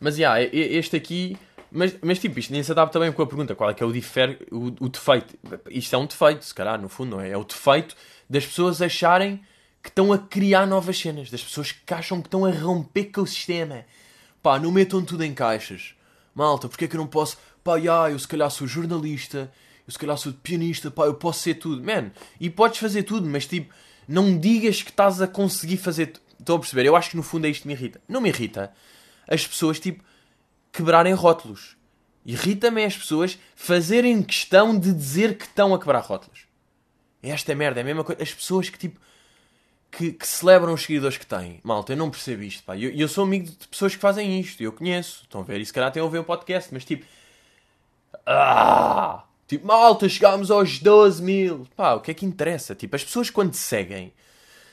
Mas, 0.00 0.16
já, 0.16 0.36
yeah, 0.36 0.56
este 0.56 0.96
aqui... 0.96 1.36
Mas, 1.70 1.96
mas 2.02 2.18
tipo, 2.18 2.38
isto 2.38 2.52
nem 2.52 2.62
se 2.62 2.70
adapta 2.70 2.98
bem 2.98 3.10
com 3.12 3.22
a 3.22 3.26
pergunta. 3.26 3.54
Qual 3.54 3.70
é 3.70 3.74
que 3.74 3.82
é 3.82 3.86
o, 3.86 3.92
difer... 3.92 4.38
o, 4.50 4.66
o 4.80 4.88
defeito? 4.88 5.38
Isto 5.70 5.94
é 5.94 5.98
um 5.98 6.06
defeito, 6.06 6.44
se 6.44 6.54
calhar, 6.54 6.80
no 6.80 6.88
fundo, 6.88 7.16
não 7.16 7.20
é? 7.20 7.30
É 7.30 7.36
o 7.36 7.44
defeito 7.44 7.96
das 8.28 8.44
pessoas 8.44 8.82
acharem 8.82 9.40
que 9.82 9.88
estão 9.88 10.12
a 10.12 10.18
criar 10.18 10.66
novas 10.66 10.98
cenas. 10.98 11.30
Das 11.30 11.42
pessoas 11.42 11.72
que 11.72 11.94
acham 11.94 12.20
que 12.20 12.26
estão 12.26 12.44
a 12.44 12.50
romper 12.50 13.06
com 13.06 13.22
o 13.22 13.26
sistema. 13.26 13.84
Pá, 14.42 14.58
não 14.58 14.72
metam 14.72 15.04
tudo 15.04 15.24
em 15.24 15.32
caixas. 15.32 15.94
Malta, 16.34 16.68
porque 16.68 16.84
é 16.84 16.88
que 16.88 16.96
eu 16.96 17.00
não 17.00 17.06
posso... 17.06 17.38
Pá, 17.62 17.78
já, 17.78 18.10
eu 18.10 18.18
se 18.18 18.26
calhar 18.26 18.50
sou 18.50 18.66
jornalista 18.66 19.50
eu 19.86 19.92
se 19.92 19.98
calhar 19.98 20.16
sou 20.16 20.32
pianista, 20.32 20.90
pá, 20.90 21.06
eu 21.06 21.14
posso 21.14 21.40
ser 21.40 21.54
tudo. 21.54 21.82
Man, 21.82 22.10
e 22.40 22.48
podes 22.48 22.78
fazer 22.78 23.02
tudo, 23.02 23.28
mas 23.28 23.46
tipo, 23.46 23.72
não 24.06 24.38
digas 24.38 24.82
que 24.82 24.90
estás 24.90 25.20
a 25.20 25.26
conseguir 25.26 25.76
fazer. 25.76 26.12
Estão 26.38 26.56
a 26.56 26.58
perceber? 26.58 26.86
Eu 26.86 26.96
acho 26.96 27.10
que 27.10 27.16
no 27.16 27.22
fundo 27.22 27.46
é 27.46 27.50
isto 27.50 27.62
que 27.62 27.68
me 27.68 27.74
irrita. 27.74 28.00
Não 28.08 28.20
me 28.20 28.28
irrita 28.28 28.72
as 29.28 29.46
pessoas, 29.46 29.78
tipo, 29.78 30.02
quebrarem 30.72 31.14
rótulos. 31.14 31.76
Irrita-me 32.24 32.84
as 32.84 32.96
pessoas 32.96 33.38
fazerem 33.54 34.22
questão 34.22 34.78
de 34.78 34.92
dizer 34.92 35.36
que 35.36 35.44
estão 35.44 35.74
a 35.74 35.78
quebrar 35.78 36.00
rótulos. 36.00 36.46
Esta 37.22 37.52
é 37.52 37.54
merda, 37.54 37.80
é 37.80 37.82
a 37.82 37.84
mesma 37.84 38.04
coisa. 38.04 38.22
As 38.22 38.32
pessoas 38.32 38.68
que, 38.68 38.78
tipo, 38.78 39.00
que, 39.90 40.12
que, 40.12 40.26
celebram 40.26 40.72
os 40.72 40.82
seguidores 40.82 41.16
que 41.16 41.26
têm. 41.26 41.60
Malta, 41.62 41.92
eu 41.92 41.96
não 41.96 42.10
percebo 42.10 42.42
isto, 42.42 42.62
pá. 42.64 42.76
E 42.76 42.84
eu, 42.84 42.90
eu, 42.92 43.08
sou 43.08 43.24
amigo 43.24 43.46
de 43.46 43.68
pessoas 43.68 43.94
que 43.94 44.00
fazem 44.00 44.40
isto. 44.40 44.60
Eu 44.62 44.72
conheço. 44.72 45.22
Estão 45.22 45.40
a 45.40 45.44
ver? 45.44 45.60
E 45.60 45.66
se 45.66 45.72
calhar 45.72 45.90
têm 45.92 46.00
a 46.00 46.04
ouvir 46.04 46.18
o 46.18 46.24
podcast. 46.24 46.72
Mas, 46.72 46.84
tipo... 46.84 47.04
Ah! 48.26 49.24
Tipo, 49.52 49.66
malta, 49.66 50.08
chegámos 50.08 50.50
aos 50.50 50.78
12 50.78 51.22
mil. 51.22 51.68
Pá, 51.76 51.92
o 51.92 52.00
que 52.00 52.10
é 52.10 52.14
que 52.14 52.24
interessa? 52.24 52.74
Tipo, 52.74 52.96
as 52.96 53.04
pessoas 53.04 53.28
quando 53.28 53.52
seguem 53.52 54.10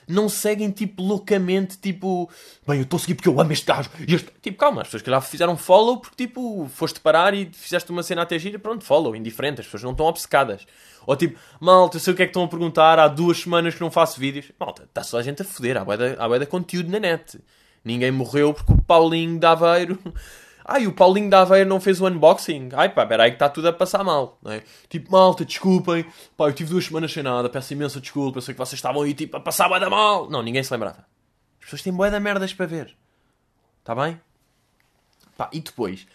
não 0.07 0.29
seguem 0.29 0.71
tipo 0.71 1.03
loucamente, 1.03 1.77
tipo, 1.77 2.29
bem, 2.65 2.77
eu 2.77 2.83
estou 2.83 2.95
a 2.95 2.99
seguir 3.01 3.15
porque 3.15 3.27
eu 3.27 3.41
amo 3.41 3.51
este 3.51 3.65
gajo. 3.65 3.89
Este... 4.07 4.31
Tipo, 4.41 4.57
calma, 4.57 4.81
as 4.81 4.87
pessoas 4.87 5.03
que 5.03 5.09
já 5.11 5.19
fizeram 5.19 5.57
follow 5.57 5.97
porque 5.97 6.25
tipo, 6.25 6.65
foste 6.73 7.01
parar 7.01 7.33
e 7.33 7.51
fizeste 7.51 7.91
uma 7.91 8.01
cena 8.01 8.21
até 8.21 8.39
gira, 8.39 8.57
pronto, 8.57 8.85
follow, 8.85 9.13
indiferente, 9.17 9.59
as 9.59 9.67
pessoas 9.67 9.83
não 9.83 9.91
estão 9.91 10.05
obcecadas. 10.05 10.65
Ou 11.05 11.13
tipo, 11.17 11.37
malta, 11.59 11.97
eu 11.97 11.99
sei 11.99 12.13
o 12.13 12.15
que 12.15 12.23
é 12.23 12.25
que 12.25 12.29
estão 12.29 12.45
a 12.45 12.47
perguntar, 12.47 12.99
há 12.99 13.09
duas 13.09 13.39
semanas 13.39 13.75
que 13.75 13.81
não 13.81 13.91
faço 13.91 14.17
vídeos. 14.17 14.49
Malta, 14.57 14.83
está 14.83 15.03
só 15.03 15.19
a 15.19 15.21
gente 15.21 15.41
a 15.41 15.45
foder, 15.45 15.75
há 15.75 15.83
bué 15.83 16.39
de 16.39 16.45
conteúdo 16.45 16.89
na 16.89 17.01
net. 17.01 17.37
Ninguém 17.83 18.11
morreu 18.11 18.53
porque 18.53 18.71
o 18.71 18.81
Paulinho 18.81 19.37
de 19.37 19.45
Aveiro 19.45 19.99
Ai, 20.71 20.85
o 20.85 20.93
Paulinho 20.93 21.31
da 21.31 21.41
Aveiro 21.41 21.67
não 21.67 21.81
fez 21.81 21.99
o 21.99 22.07
unboxing. 22.07 22.69
Ai 22.73 22.89
pá, 22.89 23.03
peraí 23.03 23.31
que 23.31 23.37
está 23.37 23.49
tudo 23.49 23.69
a 23.69 23.73
passar 23.73 24.03
mal. 24.03 24.37
Não 24.39 24.51
é? 24.51 24.61
Tipo, 24.87 25.11
malta, 25.11 25.43
desculpem. 25.43 26.05
Pá, 26.37 26.45
eu 26.45 26.53
tive 26.53 26.69
duas 26.69 26.85
semanas 26.85 27.11
sem 27.11 27.23
nada, 27.23 27.49
peço 27.49 27.73
imensa 27.73 27.99
desculpa. 27.99 28.37
Eu 28.37 28.41
sei 28.43 28.53
que 28.53 28.59
vocês 28.59 28.77
estavam 28.77 29.01
aí 29.01 29.15
tipo 29.15 29.35
a 29.35 29.39
passar 29.39 29.67
bué 29.67 29.79
mal. 29.89 30.29
Não, 30.29 30.43
ninguém 30.43 30.61
se 30.61 30.71
lembrava. 30.71 31.07
As 31.57 31.65
pessoas 31.65 31.81
têm 31.81 31.91
bué 31.91 32.11
da 32.11 32.19
merdas 32.19 32.53
para 32.53 32.67
ver. 32.67 32.95
Está 33.79 33.95
bem? 33.95 34.21
Pá, 35.35 35.49
e 35.51 35.59
depois, 35.59 36.05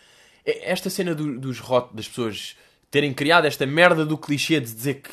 esta 0.44 0.88
cena 0.88 1.16
do, 1.16 1.40
dos 1.40 1.58
rótulos, 1.58 1.96
das 1.96 2.08
pessoas 2.08 2.56
terem 2.92 3.12
criado 3.12 3.46
esta 3.46 3.66
merda 3.66 4.06
do 4.06 4.16
clichê 4.16 4.60
de 4.60 4.72
dizer 4.72 5.02
que 5.02 5.10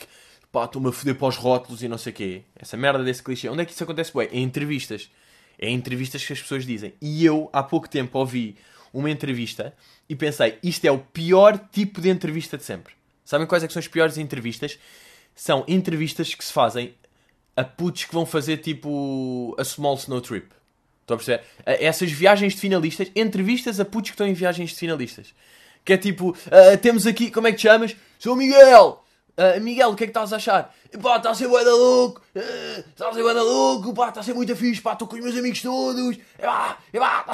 pá, 0.52 0.66
estou-me 0.66 0.90
a 0.90 0.92
foder 0.92 1.16
para 1.16 1.28
os 1.28 1.36
rótulos 1.36 1.82
e 1.82 1.88
não 1.88 1.98
sei 1.98 2.12
o 2.12 2.16
quê. 2.16 2.44
Essa 2.56 2.78
merda 2.78 3.04
desse 3.04 3.24
clichê. 3.24 3.50
Onde 3.50 3.64
é 3.64 3.66
que 3.66 3.72
isso 3.72 3.84
acontece? 3.84 4.14
Bué, 4.14 4.30
em 4.32 4.44
entrevistas. 4.44 5.10
É 5.58 5.68
em 5.68 5.74
entrevistas 5.74 6.24
que 6.24 6.32
as 6.32 6.40
pessoas 6.40 6.64
dizem. 6.64 6.94
E 7.02 7.26
eu, 7.26 7.50
há 7.52 7.64
pouco 7.64 7.90
tempo, 7.90 8.20
ouvi 8.20 8.56
uma 8.94 9.10
entrevista 9.10 9.74
e 10.10 10.16
pensei, 10.16 10.58
isto 10.62 10.86
é 10.86 10.92
o 10.92 11.00
pior 11.00 11.58
tipo 11.72 12.02
de 12.02 12.10
entrevista 12.10 12.58
de 12.58 12.64
sempre. 12.64 12.94
Sabem 13.24 13.48
quais 13.48 13.64
é 13.64 13.70
são 13.70 13.80
as 13.80 13.88
piores 13.88 14.18
entrevistas? 14.18 14.78
São 15.36 15.64
entrevistas 15.68 16.34
que 16.34 16.44
se 16.44 16.52
fazem 16.52 16.94
a 17.56 17.64
putos 17.64 18.06
que 18.06 18.14
vão 18.14 18.26
fazer 18.26 18.58
tipo 18.58 19.56
a 19.58 19.64
Small 19.64 19.96
Snow 19.96 20.22
Trip. 20.22 20.48
Estão 21.02 21.16
a 21.16 21.18
perceber? 21.18 21.44
Essas 21.66 22.12
viagens 22.12 22.54
de 22.54 22.60
finalistas, 22.60 23.12
entrevistas 23.16 23.80
a 23.80 23.86
putos 23.86 24.12
que 24.12 24.16
estão 24.16 24.28
em 24.28 24.34
viagens 24.34 24.72
de 24.72 24.76
finalistas. 24.76 25.34
Que 25.84 25.94
é 25.94 25.98
tipo, 25.98 26.30
uh, 26.30 26.78
temos 26.82 27.08
aqui, 27.08 27.32
como 27.32 27.48
é 27.48 27.52
que 27.52 27.58
te 27.58 27.64
chamas? 27.64 27.96
Sou 28.20 28.36
Miguel! 28.36 29.01
Uh, 29.38 29.62
Miguel, 29.62 29.90
o 29.90 29.96
que 29.96 30.04
é 30.04 30.08
que 30.08 30.12
estás 30.12 30.34
a 30.34 30.36
achar? 30.36 30.76
Pá, 31.02 31.18
está 31.18 31.32
a 31.32 31.36
ser 31.36 31.48
bué 31.48 31.64
da 31.64 31.74
louco, 31.74 32.22
uh, 32.36 32.80
está 32.90 33.08
a 33.08 33.14
ser 33.14 33.24
bué 33.24 33.34
da 33.34 33.42
louco, 33.42 33.94
pá, 33.94 34.10
está 34.10 34.20
a 34.20 34.24
ser 34.24 34.34
muito 34.34 34.54
fixe, 34.56 34.82
pá, 34.82 34.92
estou 34.92 35.08
com 35.08 35.16
os 35.16 35.24
meus 35.24 35.38
amigos 35.38 35.62
todos, 35.62 36.18
e 36.18 36.42
pá, 36.42 36.78
e 36.94 37.00
pá, 37.00 37.26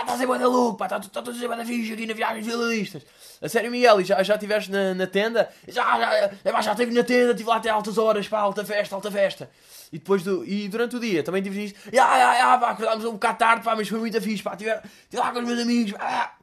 está 0.00 0.14
a 0.14 0.18
ser 0.18 0.26
bué 0.26 0.38
da 0.38 0.48
louco, 0.48 0.76
pá, 0.76 0.86
está 0.86 0.98
tá, 0.98 1.22
tá 1.22 1.30
a 1.30 1.34
ser 1.34 1.46
bué 1.46 1.56
da 1.56 1.64
fixe 1.64 1.92
aqui 1.92 2.06
na 2.06 2.14
viagem 2.14 2.42
de 2.42 2.50
finalistas. 2.50 3.02
A 3.40 3.48
sério, 3.48 3.70
Miguel, 3.70 4.00
e 4.00 4.04
já, 4.04 4.20
já 4.22 4.34
estiveste 4.34 4.70
na, 4.72 4.94
na 4.94 5.06
tenda? 5.06 5.48
Já, 5.68 5.98
já, 5.98 6.14
é, 6.16 6.62
já 6.62 6.72
estive 6.72 6.92
na 6.92 7.04
tenda, 7.04 7.30
estive 7.30 7.48
lá 7.48 7.56
até 7.56 7.68
altas 7.68 7.98
horas, 7.98 8.26
pá, 8.26 8.40
alta 8.40 8.64
festa, 8.64 8.96
alta 8.96 9.10
festa. 9.10 9.48
E 9.92 9.98
depois 9.98 10.24
do, 10.24 10.44
e 10.44 10.68
durante 10.68 10.96
o 10.96 11.00
dia 11.00 11.22
também 11.22 11.40
tive 11.40 11.66
isto, 11.66 11.78
já, 11.92 12.18
já, 12.18 12.36
já, 12.36 12.58
pá, 12.58 12.70
acordámos 12.70 13.04
um 13.04 13.12
bocado 13.12 13.38
tarde, 13.38 13.64
pá, 13.64 13.76
mas 13.76 13.88
foi 13.88 14.00
muito 14.00 14.20
fixe, 14.20 14.42
pá, 14.42 14.54
estive 14.54 14.72
lá 15.14 15.30
com 15.30 15.38
os 15.38 15.46
meus 15.46 15.60
amigos, 15.60 15.92
pá. 15.92 16.36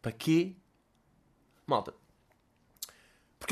Para 0.00 0.12
quê? 0.12 0.54
Malta, 1.66 1.94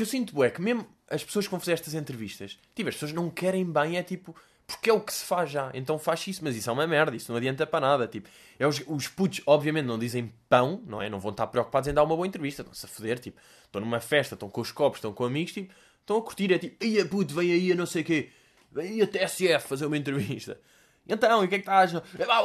porque 0.01 0.03
eu 0.03 0.05
sinto, 0.07 0.43
é 0.43 0.49
que 0.49 0.61
mesmo 0.61 0.87
as 1.07 1.23
pessoas 1.23 1.45
que 1.45 1.51
vão 1.51 1.59
fazer 1.59 1.73
estas 1.73 1.93
entrevistas, 1.93 2.57
tipo, 2.73 2.89
as 2.89 2.95
pessoas 2.95 3.13
não 3.13 3.29
querem 3.29 3.63
bem, 3.63 3.97
é 3.97 4.03
tipo, 4.03 4.35
porque 4.65 4.89
é 4.89 4.93
o 4.93 4.99
que 4.99 5.13
se 5.13 5.23
faz 5.23 5.51
já, 5.51 5.69
então 5.75 5.99
faz 5.99 6.25
isso, 6.25 6.43
mas 6.43 6.55
isso 6.55 6.69
é 6.69 6.73
uma 6.73 6.87
merda, 6.87 7.15
isso 7.15 7.31
não 7.31 7.37
adianta 7.37 7.67
para 7.67 7.81
nada. 7.81 8.07
Tipo, 8.07 8.27
é 8.57 8.65
os, 8.65 8.81
os 8.87 9.07
putos, 9.07 9.41
obviamente, 9.45 9.85
não 9.85 9.99
dizem 9.99 10.33
pão, 10.49 10.81
não 10.87 11.01
é? 11.01 11.09
Não 11.09 11.19
vão 11.19 11.31
estar 11.31 11.45
preocupados 11.47 11.87
em 11.87 11.93
dar 11.93 12.03
uma 12.03 12.15
boa 12.15 12.25
entrevista, 12.25 12.63
estão-se 12.63 12.85
a 12.85 12.89
foder, 12.89 13.19
tipo, 13.19 13.39
estão 13.63 13.79
numa 13.79 13.99
festa, 13.99 14.33
estão 14.33 14.49
com 14.49 14.61
os 14.61 14.71
copos, 14.71 14.97
estão 14.97 15.13
com 15.13 15.23
amigos, 15.23 15.53
tipo, 15.53 15.71
estão 15.99 16.17
a 16.17 16.21
curtir, 16.21 16.51
é 16.51 16.57
tipo, 16.57 16.83
ia 16.83 17.05
puto, 17.05 17.35
vem 17.35 17.51
aí 17.51 17.71
a 17.71 17.75
não 17.75 17.85
sei 17.85 18.01
o 18.01 18.05
quê, 18.05 18.31
vem 18.71 18.87
aí 18.87 19.01
a 19.03 19.07
TSF 19.07 19.67
fazer 19.67 19.85
uma 19.85 19.97
entrevista. 19.97 20.59
Então, 21.07 21.43
e 21.43 21.45
o 21.45 21.49
que 21.49 21.55
é 21.55 21.59
que 21.59 21.63
estás? 21.63 21.93
É 21.93 22.25
pá! 22.25 22.41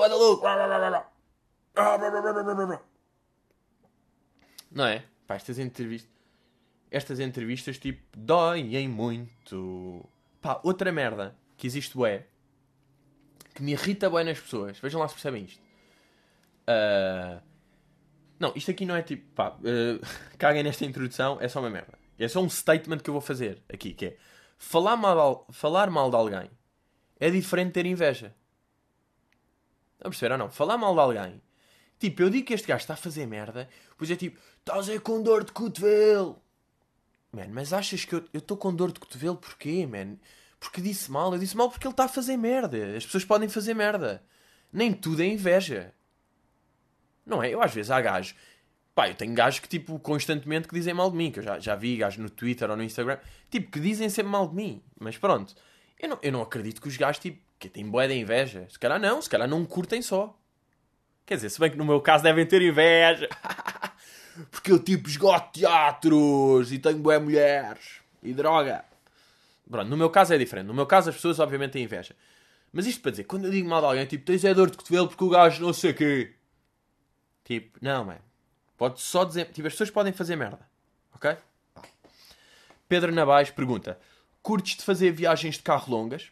Não 4.70 4.84
é? 4.84 5.04
Pá, 5.26 5.36
estas 5.36 5.58
entrevistas 5.58 6.15
estas 6.90 7.20
entrevistas, 7.20 7.78
tipo, 7.78 8.02
doem 8.16 8.88
muito. 8.88 10.08
Pá, 10.40 10.60
outra 10.62 10.92
merda 10.92 11.36
que 11.56 11.66
existe, 11.66 11.92
é 12.04 12.26
que 13.54 13.62
me 13.62 13.72
irrita 13.72 14.10
bem 14.10 14.24
nas 14.24 14.38
pessoas. 14.38 14.78
Vejam 14.78 15.00
lá 15.00 15.08
se 15.08 15.14
percebem 15.14 15.44
isto. 15.44 15.62
Uh... 16.68 17.42
Não, 18.38 18.52
isto 18.54 18.70
aqui 18.70 18.84
não 18.84 18.94
é 18.94 19.02
tipo, 19.02 19.24
pá, 19.34 19.50
uh... 19.50 20.06
caguem 20.36 20.62
nesta 20.62 20.84
introdução, 20.84 21.38
é 21.40 21.48
só 21.48 21.60
uma 21.60 21.70
merda. 21.70 21.98
É 22.18 22.28
só 22.28 22.40
um 22.40 22.48
statement 22.48 22.98
que 22.98 23.10
eu 23.10 23.14
vou 23.14 23.20
fazer 23.20 23.62
aqui, 23.72 23.92
que 23.92 24.06
é 24.06 24.16
falar 24.58 24.96
mal, 24.96 25.46
falar 25.50 25.90
mal 25.90 26.10
de 26.10 26.16
alguém 26.16 26.50
é 27.18 27.30
diferente 27.30 27.68
de 27.68 27.72
ter 27.72 27.86
inveja. 27.86 28.34
Não 30.02 30.10
perceberam 30.10 30.34
ou 30.34 30.38
não? 30.38 30.50
Falar 30.50 30.76
mal 30.76 30.92
de 30.94 31.00
alguém. 31.00 31.42
Tipo, 31.98 32.22
eu 32.22 32.30
digo 32.30 32.46
que 32.46 32.54
este 32.54 32.66
gajo 32.66 32.82
está 32.82 32.94
a 32.94 32.96
fazer 32.96 33.26
merda, 33.26 33.68
pois 33.96 34.10
é 34.10 34.16
tipo, 34.16 34.38
estás 34.58 34.88
aí 34.88 35.00
com 35.00 35.22
dor 35.22 35.44
de 35.44 35.52
cotovelo. 35.52 36.42
Man, 37.36 37.48
mas 37.50 37.74
achas 37.74 38.06
que 38.06 38.14
eu 38.14 38.24
estou 38.32 38.56
com 38.56 38.74
dor 38.74 38.90
de 38.90 38.98
cotovelo 38.98 39.36
porquê, 39.36 39.86
man? 39.86 40.16
Porque 40.58 40.80
disse 40.80 41.10
mal? 41.10 41.34
Eu 41.34 41.38
disse 41.38 41.54
mal 41.54 41.68
porque 41.68 41.86
ele 41.86 41.92
está 41.92 42.04
a 42.04 42.08
fazer 42.08 42.34
merda. 42.38 42.96
As 42.96 43.04
pessoas 43.04 43.26
podem 43.26 43.46
fazer 43.46 43.74
merda. 43.74 44.24
Nem 44.72 44.94
tudo 44.94 45.22
é 45.22 45.26
inveja. 45.26 45.92
Não 47.26 47.42
é? 47.42 47.50
Eu 47.50 47.60
às 47.60 47.74
vezes 47.74 47.90
há 47.90 48.00
gajos. 48.00 48.34
Pá, 48.94 49.10
eu 49.10 49.14
tenho 49.14 49.34
gajos 49.34 49.60
que 49.60 49.68
tipo 49.68 49.98
constantemente 49.98 50.66
que 50.66 50.74
dizem 50.74 50.94
mal 50.94 51.10
de 51.10 51.16
mim. 51.18 51.30
Que 51.30 51.40
eu 51.40 51.42
já, 51.42 51.58
já 51.58 51.76
vi 51.76 51.98
gajos 51.98 52.18
no 52.18 52.30
Twitter 52.30 52.70
ou 52.70 52.76
no 52.76 52.82
Instagram. 52.82 53.18
Tipo, 53.50 53.70
que 53.70 53.80
dizem 53.80 54.08
sempre 54.08 54.32
mal 54.32 54.48
de 54.48 54.54
mim. 54.54 54.82
Mas 54.98 55.18
pronto. 55.18 55.54
Eu 56.00 56.08
não, 56.08 56.18
eu 56.22 56.32
não 56.32 56.40
acredito 56.40 56.80
que 56.80 56.88
os 56.88 56.96
gajos 56.96 57.18
tipo 57.18 57.44
que 57.58 57.68
têm 57.68 57.86
boé 57.86 58.08
de 58.08 58.14
inveja. 58.14 58.66
Se 58.70 58.78
calhar 58.78 58.98
não. 58.98 59.20
Se 59.20 59.28
calhar 59.28 59.46
não 59.46 59.62
curtem 59.66 60.00
só. 60.00 60.34
Quer 61.26 61.34
dizer, 61.34 61.50
se 61.50 61.60
bem 61.60 61.70
que 61.70 61.76
no 61.76 61.84
meu 61.84 62.00
caso 62.00 62.24
devem 62.24 62.46
ter 62.46 62.62
inveja. 62.62 63.28
porque 64.50 64.72
eu 64.72 64.78
tipo 64.78 65.08
esgoto 65.08 65.58
teatros 65.58 66.72
e 66.72 66.78
tenho 66.78 66.98
boé 66.98 67.18
mulheres 67.18 68.00
e 68.22 68.32
droga. 68.32 68.84
Pronto, 69.68 69.88
no 69.88 69.96
meu 69.96 70.10
caso 70.10 70.34
é 70.34 70.38
diferente. 70.38 70.66
No 70.66 70.74
meu 70.74 70.86
caso 70.86 71.10
as 71.10 71.16
pessoas 71.16 71.38
obviamente 71.38 71.72
têm 71.72 71.84
inveja. 71.84 72.14
Mas 72.72 72.86
isto 72.86 73.00
para 73.00 73.10
dizer, 73.10 73.24
quando 73.24 73.46
eu 73.46 73.50
digo 73.50 73.68
mal 73.68 73.80
de 73.80 73.86
alguém, 73.86 74.06
tipo, 74.06 74.24
tens 74.24 74.44
é 74.44 74.52
dor 74.52 74.70
de 74.70 74.76
cotovelo 74.76 75.08
porque 75.08 75.24
o 75.24 75.30
gajo 75.30 75.62
não 75.62 75.72
sei 75.72 75.90
o 75.92 75.94
quê. 75.94 76.34
Tipo, 77.44 77.78
não, 77.80 78.04
mano. 78.04 78.20
Pode 78.76 79.00
só 79.00 79.24
dizer. 79.24 79.46
Tipo, 79.46 79.68
as 79.68 79.74
pessoas 79.74 79.90
podem 79.90 80.12
fazer 80.12 80.36
merda. 80.36 80.68
Ok? 81.14 81.36
Pedro 82.88 83.12
Nabais 83.12 83.50
pergunta: 83.50 83.98
Curtes 84.42 84.76
de 84.76 84.82
fazer 84.82 85.10
viagens 85.12 85.56
de 85.56 85.62
carro 85.62 85.90
longas? 85.90 86.30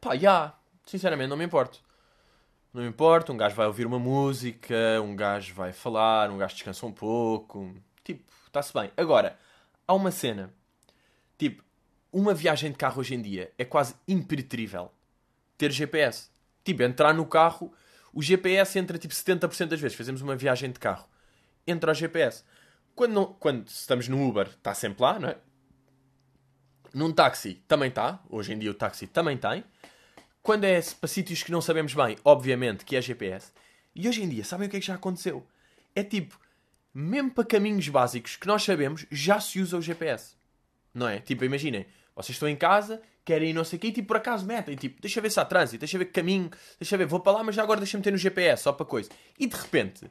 Pá, 0.00 0.14
já. 0.14 0.20
Yeah. 0.20 0.58
Sinceramente, 0.86 1.28
não 1.28 1.36
me 1.36 1.44
importo. 1.44 1.80
Não 2.72 2.86
importa, 2.86 3.32
um 3.32 3.36
gajo 3.36 3.56
vai 3.56 3.66
ouvir 3.66 3.86
uma 3.86 3.98
música, 3.98 5.00
um 5.02 5.16
gajo 5.16 5.54
vai 5.54 5.72
falar, 5.72 6.30
um 6.30 6.38
gajo 6.38 6.54
descansa 6.54 6.84
um 6.84 6.92
pouco. 6.92 7.74
Tipo, 8.04 8.22
está-se 8.46 8.72
bem. 8.72 8.90
Agora, 8.96 9.38
há 9.86 9.94
uma 9.94 10.10
cena. 10.10 10.52
Tipo, 11.38 11.64
uma 12.12 12.34
viagem 12.34 12.70
de 12.70 12.76
carro 12.76 13.00
hoje 13.00 13.14
em 13.14 13.22
dia 13.22 13.52
é 13.56 13.64
quase 13.64 13.94
impreterível 14.06 14.92
ter 15.56 15.72
GPS. 15.72 16.30
Tipo, 16.62 16.82
entrar 16.82 17.14
no 17.14 17.24
carro, 17.26 17.72
o 18.12 18.22
GPS 18.22 18.78
entra 18.78 18.98
tipo 18.98 19.14
70% 19.14 19.66
das 19.66 19.80
vezes. 19.80 19.96
Fazemos 19.96 20.20
uma 20.20 20.36
viagem 20.36 20.70
de 20.70 20.78
carro. 20.78 21.08
Entra 21.66 21.92
o 21.92 21.94
GPS. 21.94 22.44
Quando, 22.94 23.12
não, 23.12 23.26
quando 23.34 23.66
estamos 23.68 24.08
no 24.08 24.26
Uber, 24.26 24.48
está 24.48 24.74
sempre 24.74 25.02
lá, 25.02 25.18
não 25.18 25.28
é? 25.28 25.38
Num 26.92 27.12
táxi 27.12 27.62
também 27.66 27.88
está. 27.88 28.20
Hoje 28.28 28.52
em 28.52 28.58
dia 28.58 28.70
o 28.70 28.74
táxi 28.74 29.06
também 29.06 29.36
tem. 29.36 29.64
Quando 30.42 30.64
é 30.64 30.80
para 31.00 31.08
sítios 31.08 31.42
que 31.42 31.52
não 31.52 31.60
sabemos 31.60 31.94
bem, 31.94 32.16
obviamente 32.24 32.84
que 32.84 32.96
é 32.96 33.02
GPS. 33.02 33.52
E 33.94 34.08
hoje 34.08 34.22
em 34.22 34.28
dia, 34.28 34.44
sabem 34.44 34.66
o 34.66 34.70
que 34.70 34.76
é 34.76 34.80
que 34.80 34.86
já 34.86 34.94
aconteceu? 34.94 35.46
É 35.94 36.02
tipo, 36.02 36.38
mesmo 36.94 37.30
para 37.30 37.44
caminhos 37.44 37.88
básicos 37.88 38.36
que 38.36 38.46
nós 38.46 38.62
sabemos, 38.62 39.06
já 39.10 39.40
se 39.40 39.60
usa 39.60 39.76
o 39.76 39.82
GPS. 39.82 40.36
Não 40.94 41.08
é? 41.08 41.20
Tipo, 41.20 41.44
imaginem, 41.44 41.86
vocês 42.14 42.34
estão 42.34 42.48
em 42.48 42.56
casa, 42.56 43.02
querem 43.24 43.50
ir 43.50 43.52
não 43.52 43.64
sei 43.64 43.76
o 43.76 43.80
quê, 43.80 43.88
e 43.88 43.92
tipo, 43.92 44.08
por 44.08 44.16
acaso 44.16 44.46
metem, 44.46 44.74
tipo, 44.74 45.00
deixa 45.02 45.20
ver 45.20 45.30
se 45.30 45.38
há 45.38 45.44
trânsito, 45.44 45.80
deixa 45.80 45.98
ver 45.98 46.06
que 46.06 46.12
caminho, 46.12 46.50
deixa 46.78 46.96
ver, 46.96 47.06
vou 47.06 47.20
para 47.20 47.32
lá, 47.32 47.44
mas 47.44 47.54
já 47.54 47.62
agora 47.62 47.80
deixa-me 47.80 48.02
ter 48.02 48.10
no 48.10 48.16
GPS, 48.16 48.62
só 48.62 48.72
para 48.72 48.86
coisa. 48.86 49.10
E 49.38 49.46
de 49.46 49.54
repente, 49.54 50.10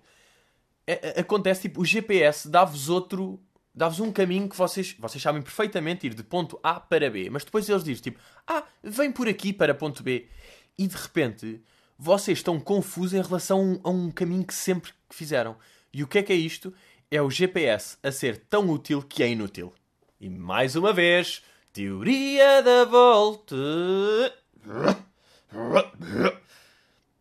acontece, 1.17 1.63
tipo, 1.63 1.81
o 1.81 1.85
GPS 1.85 2.47
dá-vos 2.47 2.89
outro, 2.89 3.39
dá-vos 3.77 3.99
um 3.99 4.11
caminho 4.11 4.49
que 4.49 4.57
vocês, 4.57 4.95
vocês 4.97 5.21
sabem 5.21 5.39
perfeitamente 5.39 6.07
ir 6.07 6.15
de 6.15 6.23
ponto 6.23 6.59
A 6.63 6.79
para 6.79 7.11
B, 7.11 7.29
mas 7.29 7.45
depois 7.45 7.69
eles 7.69 7.83
dizem 7.83 8.01
tipo, 8.01 8.19
ah, 8.47 8.63
vem 8.83 9.11
por 9.11 9.29
aqui 9.29 9.53
para 9.53 9.75
ponto 9.75 10.01
B. 10.01 10.27
E 10.75 10.87
de 10.87 10.95
repente, 10.95 11.61
vocês 11.95 12.39
estão 12.39 12.59
confusos 12.59 13.13
em 13.13 13.21
relação 13.21 13.79
a 13.83 13.89
um, 13.91 14.09
caminho 14.09 14.43
que 14.43 14.53
sempre 14.53 14.91
fizeram. 15.11 15.55
E 15.93 16.03
o 16.03 16.07
que 16.07 16.17
é 16.17 16.23
que 16.23 16.33
é 16.33 16.35
isto? 16.35 16.73
É 17.11 17.21
o 17.21 17.29
GPS 17.29 17.97
a 18.01 18.11
ser 18.11 18.37
tão 18.49 18.67
útil 18.67 19.03
que 19.03 19.21
é 19.21 19.29
inútil. 19.29 19.71
E 20.19 20.27
mais 20.27 20.75
uma 20.75 20.91
vez, 20.91 21.43
teoria 21.71 22.63
da 22.63 22.83
volta. 22.83 23.55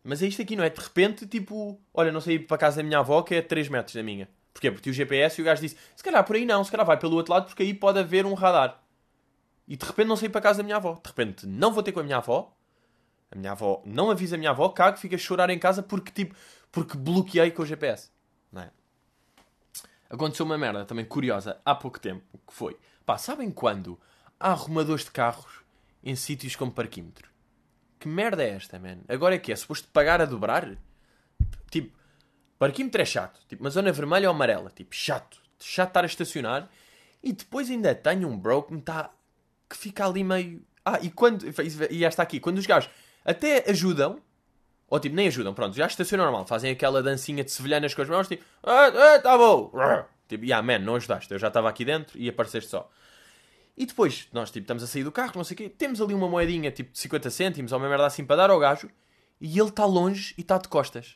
Mas 0.03 0.23
é 0.23 0.27
isto 0.27 0.41
aqui, 0.41 0.55
não 0.55 0.63
é? 0.63 0.71
De 0.71 0.81
repente, 0.81 1.27
tipo, 1.27 1.79
olha, 1.93 2.11
não 2.11 2.21
sei 2.21 2.39
para 2.39 2.55
a 2.55 2.59
casa 2.59 2.77
da 2.77 2.83
minha 2.83 2.97
avó 2.97 3.21
que 3.21 3.35
é 3.35 3.39
a 3.39 3.43
3 3.43 3.69
metros 3.69 3.93
da 3.93 4.01
minha. 4.01 4.27
Porquê? 4.57 4.71
Porque 4.71 4.81
tinha 4.81 4.91
o 4.91 4.95
GPS 4.95 5.39
e 5.39 5.43
o 5.43 5.45
gajo 5.45 5.61
disse: 5.61 5.77
se 5.95 6.03
calhar 6.03 6.23
por 6.25 6.35
aí 6.35 6.43
não, 6.43 6.63
se 6.63 6.71
calhar 6.71 6.85
vai 6.85 6.97
pelo 6.97 7.15
outro 7.15 7.31
lado 7.31 7.45
porque 7.45 7.61
aí 7.61 7.75
pode 7.75 7.99
haver 7.99 8.25
um 8.25 8.33
radar. 8.33 8.81
E 9.67 9.77
de 9.77 9.85
repente 9.85 10.07
não 10.07 10.15
sei 10.15 10.29
para 10.29 10.41
casa 10.41 10.57
da 10.57 10.63
minha 10.63 10.77
avó. 10.77 10.99
De 10.99 11.07
repente 11.07 11.45
não 11.45 11.71
vou 11.71 11.83
ter 11.83 11.91
com 11.91 11.99
a 11.99 12.03
minha 12.03 12.17
avó. 12.17 12.57
A 13.29 13.35
minha 13.35 13.51
avó 13.51 13.83
não 13.85 14.09
avisa 14.09 14.35
a 14.35 14.39
minha 14.39 14.49
avó, 14.49 14.67
cago, 14.69 14.97
fica 14.97 15.15
a 15.15 15.19
chorar 15.19 15.51
em 15.51 15.59
casa 15.59 15.83
porque 15.83 16.11
tipo, 16.11 16.35
porque 16.71 16.97
bloqueei 16.97 17.51
com 17.51 17.61
o 17.61 17.65
GPS. 17.67 18.09
Não 18.51 18.63
é? 18.63 18.71
Aconteceu 20.09 20.45
uma 20.45 20.57
merda 20.57 20.85
também 20.85 21.05
curiosa 21.05 21.61
há 21.63 21.75
pouco 21.75 21.99
tempo. 21.99 22.23
Que 22.47 22.53
foi? 22.53 22.75
Pá, 23.05 23.15
sabem 23.19 23.51
quando 23.51 23.99
há 24.39 24.51
arrumadores 24.51 25.05
de 25.05 25.11
carros 25.11 25.61
em 26.03 26.15
sítios 26.15 26.55
como 26.55 26.71
parquímetro? 26.71 27.29
Que 27.99 28.07
merda 28.07 28.43
é 28.43 28.49
esta, 28.49 28.79
man? 28.79 28.97
Agora 29.07 29.35
é 29.35 29.37
que 29.37 29.51
é 29.51 29.55
suposto 29.55 29.87
pagar 29.89 30.19
a 30.19 30.25
dobrar? 30.25 30.77
Tipo, 31.69 31.95
Parquímetro 32.57 33.01
é 33.01 33.05
chato. 33.05 33.39
Tipo, 33.47 33.63
uma 33.63 33.69
zona 33.69 33.91
vermelha 33.91 34.29
ou 34.29 34.35
amarela. 34.35 34.71
Tipo, 34.75 34.95
chato. 34.95 35.41
Chato 35.59 35.89
estar 35.89 36.03
a 36.03 36.07
estacionar. 36.07 36.69
E 37.23 37.33
depois 37.33 37.69
ainda 37.69 37.93
tenho 37.93 38.27
um 38.27 38.37
bro 38.37 38.63
que 38.63 38.73
me 38.73 38.79
está... 38.79 39.11
Que 39.69 39.77
fica 39.77 40.05
ali 40.05 40.23
meio... 40.23 40.61
Ah, 40.83 40.99
e 41.01 41.09
quando... 41.09 41.45
E 41.89 41.99
já 41.99 42.07
está 42.07 42.23
aqui. 42.23 42.39
Quando 42.39 42.57
os 42.57 42.65
gajos 42.65 42.89
até 43.23 43.69
ajudam... 43.69 44.21
Ou 44.89 44.99
tipo, 44.99 45.15
nem 45.15 45.27
ajudam. 45.27 45.53
Pronto, 45.53 45.75
já 45.75 45.85
estacionam 45.85 46.25
normal. 46.25 46.47
Fazem 46.47 46.71
aquela 46.71 47.03
dancinha 47.03 47.43
de 47.43 47.51
sevilhanas 47.51 47.93
com 47.93 48.01
as 48.01 48.09
mãos. 48.09 48.27
Tipo... 48.27 48.43
Ah, 48.63 48.87
ah, 48.87 49.19
tá 49.19 49.37
bom. 49.37 49.71
Tipo, 50.27 50.45
yeah, 50.45 50.65
man, 50.65 50.79
não 50.79 50.95
ajudaste. 50.95 51.31
Eu 51.31 51.39
já 51.39 51.47
estava 51.47 51.69
aqui 51.69 51.83
dentro 51.85 52.17
e 52.17 52.29
apareceste 52.29 52.69
só. 52.69 52.89
E 53.77 53.85
depois, 53.85 54.27
nós 54.33 54.49
tipo, 54.49 54.63
estamos 54.63 54.81
a 54.81 54.87
sair 54.87 55.03
do 55.03 55.11
carro, 55.11 55.33
não 55.35 55.43
sei 55.43 55.53
o 55.53 55.57
quê. 55.57 55.69
Temos 55.69 56.01
ali 56.01 56.13
uma 56.13 56.27
moedinha 56.27 56.71
tipo 56.71 56.91
de 56.91 56.97
50 56.97 57.29
cêntimos 57.29 57.71
ou 57.71 57.77
uma 57.77 57.87
merda 57.87 58.07
assim 58.07 58.25
para 58.25 58.37
dar 58.37 58.49
ao 58.49 58.59
gajo. 58.59 58.89
E 59.39 59.59
ele 59.59 59.69
está 59.69 59.85
longe 59.85 60.33
e 60.35 60.41
está 60.41 60.57
de 60.57 60.67
costas. 60.67 61.15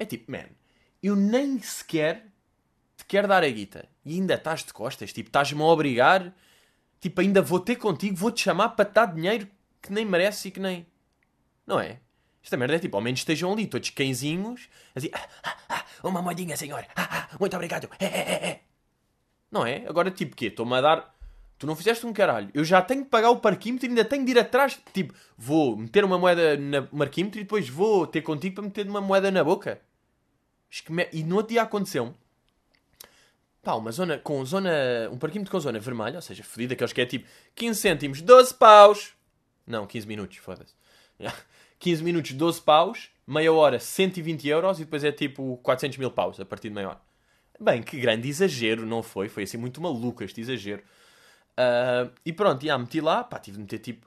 É 0.00 0.06
tipo, 0.06 0.32
man, 0.32 0.46
eu 1.02 1.14
nem 1.14 1.60
sequer 1.60 2.24
te 2.96 3.04
quero 3.04 3.28
dar 3.28 3.44
a 3.44 3.48
guita. 3.48 3.86
E 4.02 4.14
ainda 4.14 4.34
estás 4.34 4.64
de 4.64 4.72
costas. 4.72 5.12
Tipo, 5.12 5.28
estás-me 5.28 5.60
a 5.60 5.64
obrigar. 5.66 6.34
Tipo, 6.98 7.20
ainda 7.20 7.42
vou 7.42 7.60
ter 7.60 7.76
contigo, 7.76 8.16
vou-te 8.16 8.40
chamar 8.40 8.70
para 8.70 8.86
te 8.86 8.94
dar 8.94 9.14
dinheiro 9.14 9.46
que 9.82 9.92
nem 9.92 10.06
merece 10.06 10.48
e 10.48 10.50
que 10.50 10.58
nem. 10.58 10.86
Não 11.66 11.78
é? 11.78 12.00
Esta 12.42 12.56
merda 12.56 12.76
é 12.76 12.78
tipo, 12.78 12.96
ao 12.96 13.02
menos 13.02 13.20
estejam 13.20 13.52
ali 13.52 13.66
todos 13.66 13.90
cãezinhos, 13.90 14.68
assim, 14.94 15.10
ah, 15.12 15.28
ah, 15.44 15.56
ah, 15.68 15.84
uma 16.02 16.22
moedinha, 16.22 16.56
senhor, 16.56 16.86
ah, 16.96 17.28
ah, 17.30 17.36
muito 17.38 17.54
obrigado, 17.54 17.90
é, 17.98 18.06
é, 18.06 18.48
é. 18.48 18.60
Não 19.50 19.66
é? 19.66 19.84
Agora, 19.86 20.10
tipo, 20.10 20.34
quê? 20.34 20.46
Estou-me 20.46 20.74
a 20.76 20.80
dar. 20.80 21.14
Tu 21.58 21.66
não 21.66 21.76
fizeste 21.76 22.06
um 22.06 22.12
caralho. 22.14 22.48
Eu 22.54 22.64
já 22.64 22.80
tenho 22.80 23.04
que 23.04 23.10
pagar 23.10 23.28
o 23.28 23.36
parquímetro 23.36 23.86
e 23.86 23.90
ainda 23.90 24.04
tenho 24.04 24.24
de 24.24 24.30
ir 24.30 24.38
atrás. 24.38 24.80
Tipo, 24.94 25.12
vou 25.36 25.76
meter 25.76 26.04
uma 26.04 26.16
moeda 26.18 26.56
no 26.56 26.86
parquímetro 26.86 27.38
e 27.38 27.42
depois 27.42 27.68
vou 27.68 28.06
ter 28.06 28.22
contigo 28.22 28.54
para 28.54 28.64
meter 28.64 28.88
uma 28.88 29.02
moeda 29.02 29.30
na 29.30 29.44
boca. 29.44 29.78
E 31.12 31.24
no 31.24 31.36
outro 31.36 31.52
dia 31.52 31.62
aconteceu 31.62 32.14
pá, 33.62 33.74
uma 33.74 33.92
zona 33.92 34.18
com 34.18 34.44
zona, 34.44 34.70
um 35.10 35.18
parquímetro 35.18 35.50
com 35.50 35.60
zona 35.60 35.78
vermelha, 35.78 36.16
ou 36.16 36.22
seja, 36.22 36.42
fodida, 36.42 36.74
aqueles 36.74 36.92
que 36.92 37.00
é 37.00 37.06
tipo 37.06 37.26
15 37.54 37.80
cêntimos, 37.80 38.22
12 38.22 38.54
paus. 38.54 39.12
Não, 39.66 39.86
15 39.86 40.06
minutos, 40.06 40.36
foda-se. 40.38 40.74
15 41.78 42.02
minutos, 42.02 42.32
12 42.32 42.60
paus, 42.62 43.10
meia 43.26 43.52
hora, 43.52 43.78
120 43.78 44.48
euros 44.48 44.80
e 44.80 44.84
depois 44.84 45.04
é 45.04 45.12
tipo 45.12 45.58
400 45.62 45.98
mil 45.98 46.10
paus 46.10 46.40
a 46.40 46.44
partir 46.44 46.68
de 46.68 46.74
meia 46.74 46.88
hora. 46.88 47.00
Bem, 47.58 47.82
que 47.82 47.98
grande 48.00 48.28
exagero, 48.28 48.86
não 48.86 49.02
foi? 49.02 49.28
Foi 49.28 49.42
assim 49.42 49.58
muito 49.58 49.80
maluco 49.80 50.24
este 50.24 50.40
exagero. 50.40 50.82
Uh, 51.52 52.10
e 52.24 52.32
pronto, 52.32 52.64
já 52.64 52.78
meti 52.78 53.00
lá, 53.00 53.22
pá, 53.22 53.38
tive 53.38 53.58
de 53.58 53.62
meter 53.62 53.78
tipo 53.78 54.06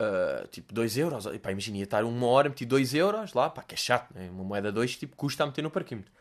Uh, 0.00 0.46
tipo 0.48 0.74
2 0.74 0.98
euros. 0.98 1.26
E, 1.26 1.38
pá, 1.38 1.52
imagina, 1.52 1.78
ia 1.78 1.84
estar 1.84 2.04
uma 2.04 2.26
hora, 2.26 2.48
meti 2.48 2.64
2 2.64 2.94
euros 2.94 3.32
lá, 3.32 3.48
pá, 3.48 3.62
que 3.62 3.74
é 3.74 3.76
chato, 3.76 4.12
né? 4.12 4.28
uma 4.30 4.42
moeda 4.42 4.72
2 4.72 4.96
tipo, 4.96 5.16
custa 5.16 5.44
a 5.44 5.46
meter 5.46 5.62
no 5.62 5.70
parquímetro. 5.70 6.12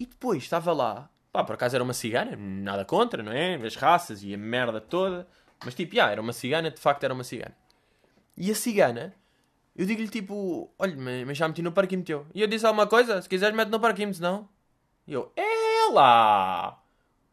E 0.00 0.06
depois 0.06 0.42
estava 0.42 0.72
lá, 0.72 1.10
pá, 1.32 1.44
por 1.44 1.54
acaso 1.54 1.74
era 1.76 1.84
uma 1.84 1.92
cigana, 1.92 2.36
nada 2.36 2.84
contra, 2.84 3.22
não 3.22 3.32
é? 3.32 3.56
As 3.56 3.76
raças 3.76 4.22
e 4.22 4.32
a 4.32 4.38
merda 4.38 4.80
toda, 4.80 5.28
mas 5.64 5.74
tipo, 5.74 5.94
já, 5.94 6.10
era 6.10 6.20
uma 6.20 6.32
cigana, 6.32 6.70
de 6.70 6.80
facto 6.80 7.04
era 7.04 7.12
uma 7.12 7.24
cigana. 7.24 7.54
E 8.36 8.50
a 8.50 8.54
cigana, 8.54 9.14
eu 9.76 9.84
digo-lhe 9.84 10.08
tipo, 10.08 10.72
olha, 10.78 10.96
mas 11.26 11.36
já 11.36 11.46
meti 11.46 11.60
no 11.60 11.72
parquímetro. 11.72 12.26
E 12.34 12.40
eu 12.40 12.46
disse 12.46 12.64
alguma 12.64 12.86
coisa, 12.86 13.20
se 13.20 13.28
quiseres 13.28 13.54
mete 13.54 13.68
no 13.68 13.80
parquímetro, 13.80 14.22
não? 14.22 14.48
E 15.06 15.12
eu, 15.12 15.32
é 15.36 15.92
lá! 15.92 16.82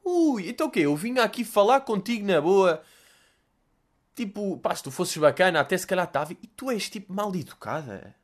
Ui, 0.03 0.49
então 0.49 0.67
o 0.67 0.71
quê? 0.71 0.81
Eu 0.81 0.95
vim 0.95 1.17
aqui 1.19 1.43
falar 1.43 1.81
contigo 1.81 2.25
na 2.25 2.39
boa 2.39 2.81
Tipo, 4.15 4.57
pá, 4.57 4.73
se 4.73 4.81
tu 4.81 4.91
fosses 4.91 5.17
bacana, 5.17 5.59
até 5.59 5.77
se 5.77 5.85
calhar 5.85 6.05
estava. 6.05 6.31
E 6.31 6.47
tu 6.47 6.71
és 6.71 6.89
tipo 6.89 7.13
mal 7.13 7.35
educada. 7.35 8.15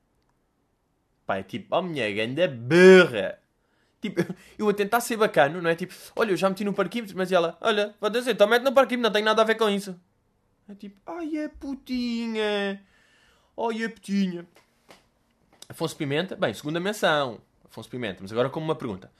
Pá, 1.25 1.37
é 1.37 1.43
tipo, 1.43 1.75
oh 1.75 1.81
minha 1.81 2.09
ganda 2.13 2.47
burra. 2.47 3.37
Tipo, 4.01 4.21
eu 4.57 4.69
a 4.69 4.73
tentar 4.73 5.01
ser 5.01 5.17
bacana, 5.17 5.61
não 5.61 5.69
é? 5.69 5.75
Tipo, 5.75 5.93
olha, 6.15 6.31
eu 6.31 6.37
já 6.37 6.49
meti 6.49 6.63
no 6.63 6.73
parquímetro, 6.73 7.15
mas 7.17 7.31
ela, 7.31 7.57
olha, 7.59 7.93
vou 7.99 8.09
dizer, 8.09 8.31
então 8.31 8.47
mete 8.47 8.63
no 8.63 8.73
parquímetro, 8.73 9.09
não 9.09 9.11
tem 9.13 9.23
nada 9.23 9.41
a 9.41 9.45
ver 9.45 9.55
com 9.55 9.69
isso. 9.69 9.99
É 10.67 10.73
tipo, 10.73 10.99
ai 11.05 11.37
é 11.37 11.49
putinha. 11.49 12.81
Ai 13.57 13.83
é 13.83 13.89
putinha. 13.89 14.47
Afonso 15.67 15.95
Pimenta, 15.95 16.35
bem, 16.35 16.53
segunda 16.53 16.79
menção. 16.79 17.41
Afonso 17.65 17.89
Pimenta, 17.89 18.19
mas 18.21 18.31
agora 18.31 18.49
como 18.49 18.65
uma 18.65 18.75
pergunta. 18.75 19.11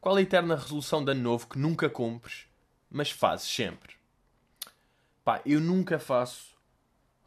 Qual 0.00 0.16
é 0.16 0.20
a 0.20 0.22
eterna 0.22 0.54
resolução 0.56 1.04
de 1.04 1.10
ano 1.10 1.22
novo 1.22 1.48
que 1.48 1.58
nunca 1.58 1.90
cumpres, 1.90 2.46
mas 2.88 3.10
fazes 3.10 3.48
sempre? 3.48 3.99
Pá, 5.24 5.40
eu 5.44 5.60
nunca 5.60 5.98
faço 5.98 6.56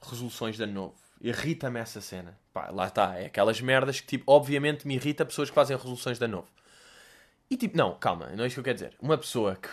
resoluções 0.01 0.55
de 0.55 0.63
ano 0.63 0.73
novo. 0.73 0.95
Irrita-me 1.21 1.79
essa 1.79 2.01
cena. 2.01 2.37
Pá, 2.53 2.69
lá 2.69 2.87
está. 2.87 3.15
É 3.17 3.25
aquelas 3.25 3.61
merdas 3.61 4.01
que, 4.01 4.07
tipo, 4.07 4.31
obviamente 4.31 4.87
me 4.87 4.95
irrita 4.95 5.25
pessoas 5.25 5.49
que 5.49 5.55
fazem 5.55 5.77
resoluções 5.77 6.17
de 6.17 6.25
ano 6.25 6.37
novo. 6.37 6.47
E 7.49 7.57
tipo, 7.57 7.77
não, 7.77 7.93
calma, 7.95 8.27
não 8.35 8.43
é 8.43 8.47
isso 8.47 8.55
que 8.55 8.59
eu 8.61 8.63
quero 8.63 8.75
dizer. 8.75 8.95
Uma 8.99 9.17
pessoa 9.17 9.55
que, 9.55 9.69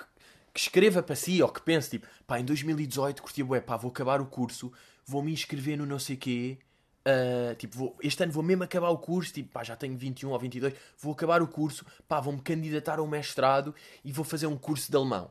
que 0.52 0.61
escreva 0.61 1.02
para 1.02 1.16
si 1.16 1.42
ou 1.42 1.48
que 1.48 1.62
pense, 1.62 1.90
tipo, 1.90 2.06
pá, 2.26 2.38
em 2.38 2.44
2018 2.44 3.22
curti 3.22 3.42
bué, 3.42 3.61
pá, 3.61 3.76
vou 3.76 3.90
acabar 3.90 4.20
o 4.20 4.26
curso, 4.26 4.72
vou 5.06 5.22
me 5.22 5.33
inscrever 5.33 5.78
no 5.78 5.87
não 5.87 5.98
sei 5.98 6.16
quê. 6.16 6.59
Uh, 7.00 7.54
tipo, 7.54 7.78
vou, 7.78 7.96
este 8.02 8.22
ano 8.22 8.33
vou 8.33 8.42
mesmo 8.42 8.62
acabar 8.62 8.90
o 8.90 8.98
curso, 8.98 9.33
tipo, 9.33 9.50
pá, 9.50 9.64
já 9.64 9.74
tenho 9.74 9.96
21 9.96 10.28
ou 10.30 10.38
22, 10.38 10.74
vou 10.98 11.14
acabar 11.14 11.40
o 11.40 11.48
curso, 11.48 11.87
pá, 12.06 12.20
vou-me 12.20 12.42
candidatar 12.42 12.98
a 12.98 13.02
um 13.02 13.06
mestrado 13.06 13.74
e 14.04 14.12
vou 14.12 14.26
fazer 14.26 14.46
um 14.46 14.59
curso 14.59 14.90
de 14.90 14.96
alemão. 14.98 15.30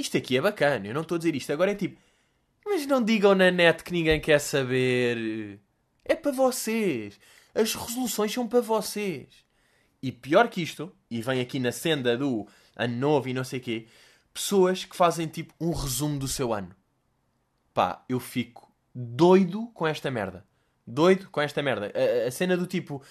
Isto 0.00 0.16
aqui 0.16 0.38
é 0.38 0.40
bacana, 0.40 0.86
eu 0.86 0.94
não 0.94 1.02
estou 1.02 1.16
a 1.16 1.18
dizer 1.18 1.34
isto. 1.34 1.52
Agora 1.52 1.72
é 1.72 1.74
tipo, 1.74 2.00
mas 2.64 2.86
não 2.86 3.04
digam 3.04 3.34
na 3.34 3.50
net 3.50 3.84
que 3.84 3.92
ninguém 3.92 4.18
quer 4.18 4.38
saber. 4.38 5.60
É 6.02 6.14
para 6.14 6.32
vocês. 6.32 7.20
As 7.54 7.74
resoluções 7.74 8.32
são 8.32 8.48
para 8.48 8.62
vocês. 8.62 9.28
E 10.02 10.10
pior 10.10 10.48
que 10.48 10.62
isto, 10.62 10.90
e 11.10 11.20
vem 11.20 11.42
aqui 11.42 11.58
na 11.58 11.70
senda 11.70 12.16
do 12.16 12.48
ano 12.74 12.96
novo 12.96 13.28
e 13.28 13.34
não 13.34 13.44
sei 13.44 13.58
o 13.58 13.62
quê, 13.62 13.88
pessoas 14.32 14.86
que 14.86 14.96
fazem 14.96 15.26
tipo 15.26 15.52
um 15.60 15.70
resumo 15.70 16.18
do 16.18 16.26
seu 16.26 16.54
ano. 16.54 16.74
Pá, 17.74 18.02
eu 18.08 18.18
fico 18.18 18.72
doido 18.94 19.66
com 19.74 19.86
esta 19.86 20.10
merda. 20.10 20.46
Doido 20.86 21.28
com 21.28 21.42
esta 21.42 21.62
merda. 21.62 21.92
A, 21.94 22.28
a 22.28 22.30
cena 22.30 22.56
do 22.56 22.66
tipo, 22.66 23.02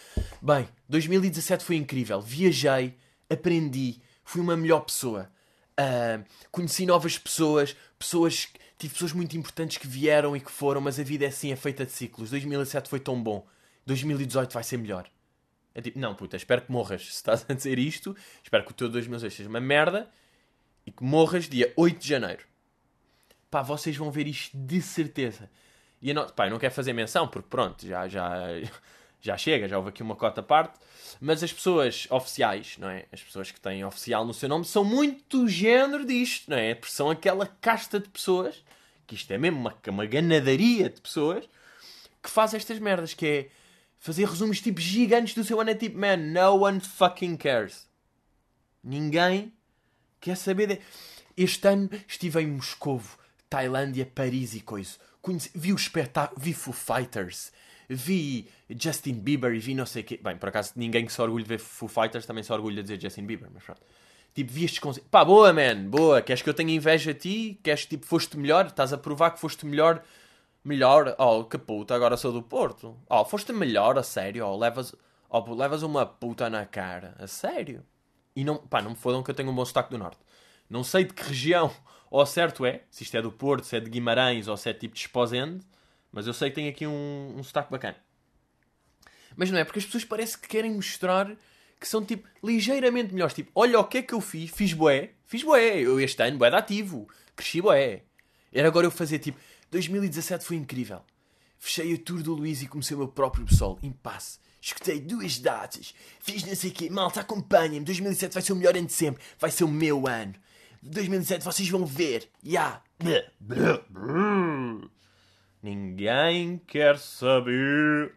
bem, 0.41 0.67
2017 0.89 1.63
foi 1.63 1.75
incrível. 1.75 2.19
Viajei, 2.19 2.97
aprendi, 3.30 4.02
fui 4.23 4.41
uma 4.41 4.58
melhor 4.58 4.80
pessoa. 4.80 5.32
Uh, 5.79 6.25
conheci 6.51 6.85
novas 6.85 7.17
pessoas, 7.17 7.75
pessoas, 7.97 8.49
tive 8.77 8.93
pessoas 8.93 9.13
muito 9.13 9.37
importantes 9.37 9.77
que 9.77 9.87
vieram 9.87 10.35
e 10.35 10.41
que 10.41 10.51
foram, 10.51 10.81
mas 10.81 10.99
a 10.99 11.03
vida 11.03 11.23
é 11.23 11.29
assim, 11.29 11.53
é 11.53 11.55
feita 11.55 11.85
de 11.85 11.91
ciclos. 11.93 12.29
2007 12.29 12.89
foi 12.89 12.99
tão 12.99 13.21
bom, 13.21 13.47
2018 13.85 14.53
vai 14.53 14.63
ser 14.63 14.77
melhor. 14.77 15.09
É 15.73 15.81
tipo, 15.81 15.97
não, 15.97 16.13
puta, 16.13 16.35
espero 16.35 16.61
que 16.61 16.71
morras. 16.71 17.03
Se 17.03 17.11
estás 17.11 17.45
a 17.47 17.53
dizer 17.53 17.79
isto, 17.79 18.15
espero 18.43 18.65
que 18.65 18.71
o 18.71 18.73
teu 18.73 18.89
2018 18.89 19.33
seja 19.33 19.49
uma 19.49 19.61
merda 19.61 20.09
e 20.85 20.91
que 20.91 21.03
morras 21.03 21.47
dia 21.47 21.71
8 21.77 21.97
de 21.97 22.07
janeiro. 22.07 22.43
Pá, 23.49 23.61
vocês 23.61 23.95
vão 23.95 24.11
ver 24.11 24.27
isto 24.27 24.57
de 24.57 24.81
certeza. 24.81 25.49
E 26.01 26.13
não, 26.13 26.27
pá, 26.29 26.47
eu 26.47 26.51
não 26.51 26.59
quero 26.59 26.73
fazer 26.73 26.93
menção, 26.93 27.27
porque 27.27 27.47
pronto, 27.49 27.85
já, 27.85 28.07
já, 28.07 28.31
já 29.21 29.38
chega, 29.38 29.67
já 29.67 29.77
houve 29.77 29.89
aqui 29.89 30.01
uma 30.01 30.15
cota 30.15 30.41
à 30.41 30.43
parte. 30.43 30.79
Mas 31.19 31.43
as 31.43 31.51
pessoas 31.51 32.08
oficiais, 32.10 32.77
não 32.77 32.89
é? 32.89 33.05
As 33.12 33.21
pessoas 33.21 33.51
que 33.51 33.60
têm 33.60 33.84
oficial 33.84 34.25
no 34.25 34.34
seu 34.34 34.47
nome 34.47 34.65
são 34.65 34.84
muito 34.84 35.47
género 35.47 36.05
disto, 36.05 36.49
não 36.49 36.58
é? 36.58 36.75
Porque 36.75 36.93
são 36.93 37.10
aquela 37.10 37.45
casta 37.45 37.99
de 37.99 38.08
pessoas, 38.08 38.63
que 39.05 39.15
isto 39.15 39.32
é 39.32 39.38
mesmo 39.38 39.60
uma, 39.60 39.75
uma 39.88 40.05
ganadaria 40.05 40.89
de 40.89 41.01
pessoas, 41.01 41.47
que 42.21 42.29
faz 42.29 42.53
estas 42.53 42.79
merdas, 42.79 43.13
que 43.13 43.25
é 43.25 43.49
fazer 43.97 44.25
resumos 44.25 44.62
tipo 44.62 44.79
gigantes 44.79 45.34
do 45.34 45.43
seu 45.43 45.60
ano. 45.60 45.71
É 45.71 45.75
tipo, 45.75 45.97
man, 45.97 46.17
no 46.17 46.63
one 46.63 46.79
fucking 46.79 47.36
cares. 47.36 47.88
Ninguém 48.84 49.51
Quer 50.19 50.36
saber 50.36 50.67
de... 50.67 50.79
Este 51.38 51.67
ano 51.67 51.89
estive 52.08 52.41
em 52.41 52.47
Moscovo, 52.47 53.17
Tailândia, 53.49 54.05
Paris 54.05 54.53
e 54.53 54.62
coisa. 54.62 54.97
Conheci... 55.21 55.49
Vi 55.55 55.71
o 55.71 55.75
espetáculo, 55.75 56.41
vi 56.41 56.53
Foo 56.53 56.73
Fighters, 56.73 57.51
vi 57.89 58.47
Justin 58.69 59.13
Bieber 59.13 59.54
e 59.54 59.60
vi 59.60 59.73
não 59.73 59.86
sei 59.86 60.04
o 60.04 60.06
quê. 60.06 60.19
Bem, 60.21 60.38
por 60.38 60.49
acaso 60.49 60.73
ninguém 60.75 61.06
que 61.06 61.12
se 61.12 61.21
orgulha 61.21 61.43
de 61.43 61.49
ver 61.49 61.60
Foo 61.60 61.89
Fighters 61.89 62.25
também 62.25 62.43
se 62.43 62.54
orgulha 62.54 62.78
de 62.78 62.84
dizer 62.84 63.02
Justin 63.02 63.25
Bieber, 63.25 63.49
mas 63.54 63.63
pronto. 63.63 63.82
Tipo, 64.34 64.54
vi 64.54 64.65
estes 64.65 64.80
concertos. 64.80 65.10
Pá, 65.10 65.25
boa, 65.25 65.52
man, 65.52 65.89
boa. 65.89 66.21
Queres 66.21 66.41
que 66.41 66.49
eu 66.49 66.54
tenha 66.54 66.73
inveja 66.73 67.12
a 67.12 67.13
ti? 67.13 67.60
Queres 67.63 67.84
que, 67.84 67.89
tipo, 67.89 68.06
foste 68.06 68.38
melhor? 68.38 68.67
Estás 68.67 68.93
a 68.93 68.97
provar 68.97 69.32
que 69.32 69.39
foste 69.39 69.65
melhor? 69.65 70.04
Melhor? 70.63 71.15
Oh, 71.17 71.43
que 71.45 71.58
puta, 71.58 71.95
agora 71.95 72.15
sou 72.15 72.32
do 72.32 72.43
Porto. 72.43 72.95
Oh, 73.10 73.25
foste 73.25 73.52
melhor, 73.52 73.97
a 73.97 74.04
sério? 74.04 74.45
Oh, 74.45 74.56
levas, 74.56 74.93
oh, 75.30 75.54
levas 75.54 75.82
uma 75.82 76.06
puta 76.06 76.49
na 76.49 76.65
cara. 76.65 77.15
A 77.17 77.25
sério? 77.25 77.84
E 78.36 78.43
não, 78.43 78.58
pá, 78.58 78.82
não 78.82 78.91
me 78.91 78.95
fodam 78.95 79.23
que 79.23 79.32
eu 79.32 79.36
tenho 79.36 79.49
um 79.49 79.56
bom 79.56 79.65
sotaque 79.65 79.89
do 79.89 79.97
Norte. 79.97 80.19
Não 80.69 80.84
sei 80.84 81.06
de 81.06 81.13
que 81.13 81.23
região 81.23 81.71
ao 82.12 82.25
certo 82.25 82.65
é, 82.65 82.84
se 82.89 83.04
isto 83.04 83.17
é 83.17 83.21
do 83.21 83.32
Porto, 83.32 83.65
se 83.65 83.75
é 83.75 83.80
de 83.80 83.89
Guimarães 83.89 84.47
ou 84.47 84.56
se 84.56 84.69
é 84.69 84.73
tipo 84.73 84.93
de 84.93 85.02
Esposende, 85.02 85.65
mas 86.11 86.27
eu 86.27 86.33
sei 86.33 86.49
que 86.49 86.55
tem 86.55 86.67
aqui 86.67 86.85
um, 86.87 87.35
um 87.37 87.43
sotaque 87.43 87.71
bacana. 87.71 87.97
Mas 89.35 89.51
não 89.51 89.57
é, 89.57 89.63
porque 89.63 89.79
as 89.79 89.85
pessoas 89.85 90.03
parece 90.03 90.37
que 90.37 90.47
querem 90.47 90.73
mostrar 90.73 91.35
que 91.79 91.87
são 91.87 92.03
tipo 92.03 92.27
ligeiramente 92.43 93.13
melhores. 93.13 93.33
Tipo, 93.33 93.51
olha 93.55 93.79
o 93.79 93.85
que 93.85 93.99
é 93.99 94.01
que 94.01 94.13
eu 94.13 94.21
fiz, 94.21 94.51
fiz 94.51 94.73
boé, 94.73 95.11
fiz 95.25 95.43
boé, 95.43 95.79
eu 95.79 95.99
este 95.99 96.21
ano 96.21 96.37
boé 96.37 96.49
de 96.49 96.55
ativo, 96.57 97.07
cresci 97.35 97.61
boé. 97.61 98.03
Era 98.51 98.67
agora 98.67 98.85
eu 98.85 98.91
fazer 98.91 99.19
tipo, 99.19 99.39
2017 99.71 100.43
foi 100.43 100.57
incrível. 100.57 101.01
Fechei 101.57 101.93
a 101.93 101.97
tour 101.97 102.21
do 102.21 102.33
Luís 102.33 102.61
e 102.61 102.67
comecei 102.67 102.95
o 102.95 102.99
meu 102.99 103.07
próprio 103.07 103.45
pessoal, 103.45 103.77
em 103.83 103.91
passe. 103.91 104.39
Escutei 104.61 104.99
duas 104.99 105.39
datas, 105.39 105.93
fiz 106.19 106.43
não 106.43 106.53
sei 106.55 106.69
o 106.69 106.73
quê, 106.73 106.89
malta, 106.89 107.21
acompanhem-me, 107.21 107.85
2017 107.85 108.33
vai 108.33 108.43
ser 108.43 108.51
o 108.51 108.55
melhor 108.57 108.75
ano 108.75 108.87
de 108.87 108.93
sempre, 108.93 109.23
vai 109.39 109.51
ser 109.51 109.63
o 109.63 109.69
meu 109.69 110.05
ano. 110.05 110.33
2017 110.83 111.45
vocês 111.45 111.69
vão 111.69 111.85
ver, 111.85 112.29
ya. 112.43 112.81
Yeah. 113.01 113.31
Ninguém 115.61 116.57
quer 116.59 116.97
saber. 116.97 118.15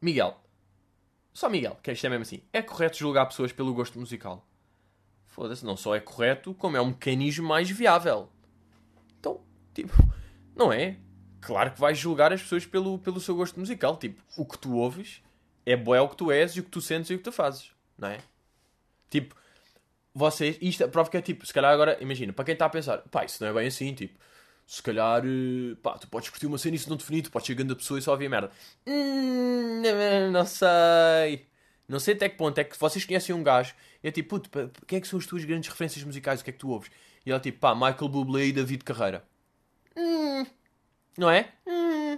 Miguel, 0.00 0.40
só 1.32 1.48
Miguel, 1.48 1.78
que 1.82 1.92
isto 1.92 2.06
é 2.06 2.10
mesmo 2.10 2.22
assim. 2.22 2.42
É 2.52 2.60
correto 2.60 2.98
julgar 2.98 3.26
pessoas 3.26 3.52
pelo 3.52 3.72
gosto 3.72 3.98
musical? 3.98 4.46
Foda-se, 5.26 5.64
não 5.64 5.76
só 5.76 5.94
é 5.94 6.00
correto, 6.00 6.52
como 6.54 6.76
é 6.76 6.80
um 6.80 6.88
mecanismo 6.88 7.46
mais 7.46 7.70
viável. 7.70 8.28
Então, 9.18 9.40
tipo, 9.72 9.92
não 10.56 10.72
é? 10.72 10.96
Claro 11.40 11.70
que 11.70 11.80
vais 11.80 11.96
julgar 11.96 12.32
as 12.32 12.42
pessoas 12.42 12.66
pelo, 12.66 12.98
pelo 12.98 13.20
seu 13.20 13.36
gosto 13.36 13.58
musical. 13.58 13.96
Tipo, 13.96 14.22
o 14.36 14.44
que 14.44 14.58
tu 14.58 14.76
ouves 14.76 15.22
é 15.64 15.76
boé 15.76 16.00
o 16.00 16.08
que 16.08 16.16
tu 16.16 16.32
és 16.32 16.56
e 16.56 16.60
o 16.60 16.64
que 16.64 16.70
tu 16.70 16.80
sentes 16.80 17.10
e 17.10 17.14
o 17.14 17.18
que 17.18 17.24
tu 17.24 17.32
fazes, 17.32 17.70
não 17.96 18.08
é? 18.08 18.18
Tipo, 19.08 19.34
vocês, 20.12 20.58
isto 20.60 20.82
é 20.82 20.88
prova 20.88 21.08
que 21.08 21.16
é 21.16 21.22
tipo, 21.22 21.46
se 21.46 21.52
calhar 21.54 21.72
agora, 21.72 21.96
imagina, 22.00 22.32
para 22.32 22.44
quem 22.44 22.52
está 22.54 22.66
a 22.66 22.70
pensar, 22.70 22.98
pá, 23.10 23.24
isso 23.24 23.42
não 23.42 23.50
é 23.50 23.54
bem 23.54 23.68
assim, 23.68 23.94
tipo, 23.94 24.18
se 24.70 24.80
calhar, 24.84 25.20
eh, 25.24 25.74
pá, 25.82 25.98
tu 25.98 26.06
podes 26.06 26.30
curtir 26.30 26.46
uma 26.46 26.56
cena 26.56 26.76
e 26.76 26.78
isso 26.78 26.88
não 26.88 26.96
definir, 26.96 27.22
tu 27.22 27.30
podes 27.32 27.44
ser 27.44 27.56
grande 27.56 27.74
pessoa 27.74 27.98
e 27.98 28.02
só 28.02 28.12
ouvir 28.12 28.28
merda. 28.30 28.52
Hum, 28.86 29.82
não 30.30 30.46
sei. 30.46 31.48
Não 31.88 31.98
sei 31.98 32.14
até 32.14 32.28
que 32.28 32.36
ponto 32.36 32.56
é 32.56 32.62
que 32.62 32.78
vocês 32.78 33.04
conhecem 33.04 33.34
um 33.34 33.42
gajo 33.42 33.74
e 34.00 34.06
é 34.06 34.12
tipo, 34.12 34.38
puto, 34.38 34.70
quem 34.86 34.98
é 34.98 35.00
que 35.00 35.08
são 35.08 35.18
as 35.18 35.26
tuas 35.26 35.44
grandes 35.44 35.68
referências 35.68 36.04
musicais? 36.04 36.40
O 36.40 36.44
que 36.44 36.50
é 36.50 36.52
que 36.52 36.58
tu 36.60 36.68
ouves? 36.68 36.88
E 37.26 37.30
ele 37.30 37.36
é 37.36 37.40
tipo, 37.40 37.58
pá, 37.58 37.74
Michael 37.74 38.08
Bublé 38.08 38.46
e 38.46 38.52
David 38.52 38.84
Carreira. 38.84 39.24
Hum, 39.96 40.46
não 41.18 41.28
é? 41.28 41.52
Hum. 41.66 42.16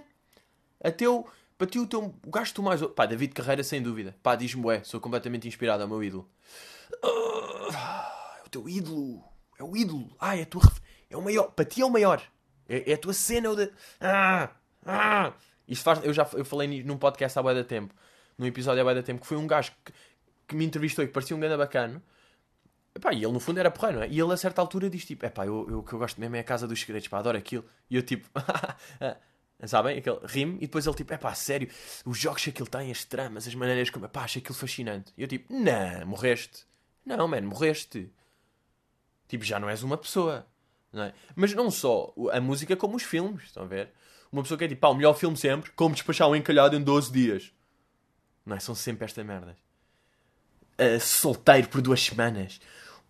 Até 0.79 1.09
o, 1.09 1.25
para 1.57 1.65
ti 1.65 1.79
o, 1.79 1.87
teu, 1.87 2.13
o 2.23 2.29
gajo 2.29 2.51
que 2.51 2.53
tu 2.53 2.61
mais... 2.61 2.79
Pá, 2.83 3.07
David 3.07 3.33
Carreira 3.33 3.63
sem 3.63 3.81
dúvida. 3.81 4.15
Pá, 4.21 4.35
diz-me, 4.35 4.63
ué, 4.63 4.83
sou 4.83 5.01
completamente 5.01 5.47
inspirado, 5.47 5.81
é 5.81 5.87
o 5.87 5.89
meu 5.89 6.03
ídolo. 6.03 6.29
Uh, 7.03 7.73
é 7.73 8.43
o 8.45 8.49
teu 8.51 8.69
ídolo. 8.69 9.23
É 9.57 9.63
o 9.63 9.75
ídolo. 9.75 10.15
Ah, 10.19 10.37
é 10.37 10.43
a 10.43 10.45
tua... 10.45 10.61
É 11.09 11.17
o 11.17 11.21
maior. 11.23 11.51
Para 11.51 11.65
ti 11.65 11.81
é 11.81 11.85
o 11.85 11.89
maior. 11.89 12.21
É, 12.67 12.91
é 12.91 12.93
a 12.93 12.97
tua 12.97 13.13
cena, 13.13 13.49
o 13.49 13.55
de. 13.55 13.71
Ah, 13.99 14.49
ah. 14.85 15.33
Faz. 15.75 16.03
Eu 16.03 16.13
já 16.13 16.27
eu 16.33 16.45
falei 16.45 16.83
num 16.83 16.97
podcast 16.97 17.39
há 17.39 17.41
bué 17.41 17.53
da 17.55 17.63
tempo, 17.63 17.93
num 18.37 18.45
episódio 18.45 18.81
há 18.81 18.83
bué 18.83 18.93
da 18.93 19.01
tempo, 19.01 19.21
que 19.21 19.27
foi 19.27 19.37
um 19.37 19.47
gajo 19.47 19.71
que, 19.83 19.93
que 20.47 20.55
me 20.55 20.65
entrevistou 20.65 21.03
e 21.03 21.07
que 21.07 21.13
parecia 21.13 21.35
um 21.35 21.39
grande 21.39 21.57
bacana. 21.57 22.01
Epá, 22.95 23.11
e 23.11 23.23
ele 23.23 23.31
no 23.31 23.39
fundo 23.39 23.59
era 23.59 23.71
porreiro, 23.71 23.99
não 23.99 24.05
é? 24.05 24.09
E 24.09 24.19
ele 24.19 24.31
a 24.31 24.37
certa 24.37 24.61
altura 24.61 24.89
diz 24.89 25.03
tipo: 25.05 25.25
Epá, 25.25 25.45
eu, 25.45 25.67
eu, 25.69 25.79
o 25.79 25.83
que 25.83 25.93
eu 25.93 25.99
gosto 25.99 26.19
mesmo 26.19 26.35
é 26.35 26.39
a 26.39 26.43
Casa 26.43 26.67
dos 26.67 26.79
Segredos, 26.79 27.07
pá, 27.07 27.19
adoro 27.19 27.37
aquilo. 27.37 27.65
E 27.89 27.95
eu 27.95 28.03
tipo, 28.03 28.29
sabem? 29.65 29.97
Aquele 29.97 30.19
rime, 30.25 30.57
e 30.57 30.61
depois 30.61 30.85
ele 30.85 30.95
tipo: 30.95 31.13
Epá, 31.13 31.33
sério, 31.33 31.69
os 32.05 32.17
jogos 32.17 32.43
que 32.43 32.61
ele 32.61 32.69
tem, 32.69 32.91
as 32.91 33.03
tramas, 33.03 33.47
as 33.47 33.55
maneiras 33.55 33.89
como. 33.89 34.05
Epá, 34.05 34.23
acho 34.23 34.37
aquilo 34.37 34.53
fascinante. 34.55 35.11
E 35.17 35.23
eu 35.23 35.27
tipo: 35.27 35.51
Não, 35.51 36.05
morreste. 36.05 36.65
Não, 37.05 37.27
mano, 37.27 37.47
morreste. 37.47 38.11
Tipo, 39.27 39.43
já 39.43 39.59
não 39.59 39.69
és 39.69 39.81
uma 39.81 39.97
pessoa. 39.97 40.45
Não 40.93 41.03
é? 41.03 41.13
Mas 41.35 41.53
não 41.53 41.71
só 41.71 42.13
a 42.31 42.39
música, 42.39 42.75
como 42.75 42.95
os 42.95 43.03
filmes, 43.03 43.45
estão 43.45 43.63
a 43.63 43.65
ver? 43.65 43.89
Uma 44.31 44.43
pessoa 44.43 44.57
que 44.57 44.63
é 44.63 44.67
tipo, 44.67 44.81
pá, 44.81 44.89
o 44.89 44.93
melhor 44.93 45.15
filme 45.15 45.35
sempre, 45.35 45.71
como 45.71 45.95
despachar 45.95 46.29
um 46.29 46.35
encalhado 46.35 46.75
em 46.75 46.81
12 46.81 47.11
dias. 47.11 47.51
Não 48.45 48.55
é? 48.55 48.59
São 48.59 48.75
sempre 48.75 49.05
estas 49.05 49.25
merdas. 49.25 49.55
Uh, 50.79 50.99
solteiro 50.99 51.67
por 51.67 51.81
duas 51.81 52.01
semanas. 52.01 52.61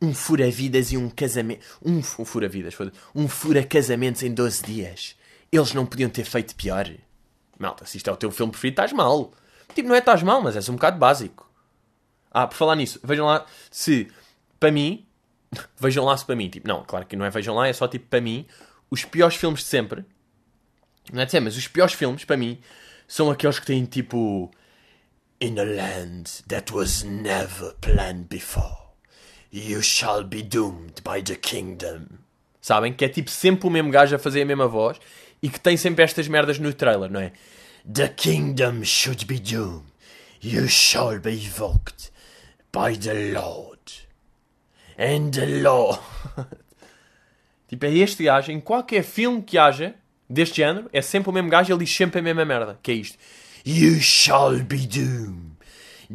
Um 0.02 0.14
fura-vidas 0.14 0.92
e 0.92 0.98
um 0.98 1.10
casamento. 1.10 1.66
Um, 1.84 1.98
um 1.98 2.26
fura-vidas, 2.26 2.74
foda 2.74 2.92
Um 3.14 3.28
fura-casamentos 3.28 4.24
em 4.24 4.34
12 4.34 4.64
dias. 4.64 5.16
Eles 5.52 5.74
não 5.74 5.86
podiam 5.86 6.10
ter 6.10 6.26
feito 6.26 6.56
pior. 6.56 6.90
Malta, 7.60 7.86
se 7.86 7.98
isto 7.98 8.10
é 8.10 8.14
o 8.14 8.18
teu 8.18 8.32
filme 8.32 8.52
preferido, 8.52 8.82
estás 8.82 8.94
mal. 8.94 9.34
Tipo, 9.74 9.88
não 9.88 9.96
é 9.96 10.00
estás 10.00 10.24
mal, 10.24 10.42
mas 10.42 10.56
és 10.56 10.68
um 10.70 10.74
bocado 10.74 10.98
básico. 10.98 11.50
Ah, 12.32 12.48
por 12.48 12.56
falar 12.56 12.76
nisso, 12.76 13.00
vejam 13.04 13.28
lá 13.28 13.46
se, 13.70 14.12
para 14.60 14.72
mim, 14.72 15.06
vejam 15.80 16.06
lá 16.06 16.16
se 16.18 16.26
para 16.26 16.36
mim, 16.36 16.50
tipo, 16.50 16.68
não, 16.68 16.84
claro 16.84 17.06
que 17.06 17.16
não 17.16 17.26
é 17.26 17.30
vejam 17.30 17.56
lá, 17.56 17.68
é 17.68 17.74
só 17.74 17.88
tipo 17.88 18.08
para 18.08 18.22
mim, 18.22 18.46
os 18.90 19.06
piores 19.06 19.36
filmes 19.36 19.62
de 19.62 19.68
sempre, 19.68 20.06
não 21.12 21.22
é 21.22 21.26
de 21.26 21.32
ser, 21.32 21.40
mas 21.40 21.58
os 21.58 21.68
piores 21.68 21.94
filmes 21.94 22.26
para 22.26 22.38
mim 22.38 22.60
são 23.08 23.30
aqueles 23.30 23.60
que 23.60 23.66
têm 23.66 23.86
tipo 23.86 24.52
In 25.42 25.60
a 25.60 25.64
land 25.64 26.44
that 26.48 26.74
was 26.74 27.04
never 27.04 27.74
planned 27.82 28.30
before, 28.30 28.78
you 29.52 29.82
shall 29.82 30.24
be 30.24 30.42
doomed 30.42 31.02
by 31.04 31.22
the 31.22 31.36
kingdom. 31.36 32.08
Sabem? 32.62 32.94
Que 32.94 33.06
é 33.06 33.10
tipo 33.10 33.30
sempre 33.30 33.68
o 33.68 33.70
mesmo 33.70 33.92
gajo 33.92 34.16
a 34.16 34.20
fazer 34.20 34.44
a 34.44 34.46
mesma 34.46 34.68
voz 34.68 34.98
e 35.42 35.50
que 35.50 35.60
tem 35.60 35.76
sempre 35.76 36.04
estas 36.04 36.30
merdas 36.30 36.60
no 36.60 36.74
trailer, 36.74 37.12
não 37.12 37.20
é? 37.20 37.34
The 37.94 38.08
kingdom 38.08 38.86
should 38.86 39.26
be 39.26 39.38
doomed. 39.38 39.92
You 40.42 40.70
shall 40.70 41.20
be 41.20 41.46
evoked 41.46 42.12
by 42.72 42.98
the 42.98 43.34
Lord 43.34 43.73
and 45.04 45.32
the 45.32 45.46
law. 45.62 46.00
tipo, 47.68 47.86
é 47.86 47.94
este 47.94 48.24
gajo, 48.24 48.52
em 48.52 48.62
qualquer 48.62 49.04
filme 49.04 49.42
que 49.42 49.58
haja 49.58 49.96
deste 50.30 50.58
género, 50.58 50.90
é 50.94 51.02
sempre 51.02 51.30
o 51.30 51.34
mesmo 51.34 51.50
gajo 51.50 51.74
ele 51.74 51.84
diz 51.84 51.94
sempre 51.94 52.20
a 52.20 52.24
mesma 52.24 52.46
merda. 52.46 52.80
Que 52.82 52.92
é 52.92 52.96
isto. 52.96 53.18
You 53.66 54.00
shall 54.00 54.60
be 54.64 54.88
doomed. 54.88 55.58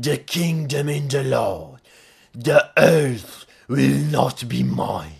The 0.00 0.16
kingdom 0.16 0.88
and 0.88 1.08
the 1.08 1.22
Lord. 1.22 1.82
The 2.32 2.72
earth 2.78 3.46
will 3.68 3.98
not 4.10 4.46
be 4.46 4.62
mine 4.62 5.16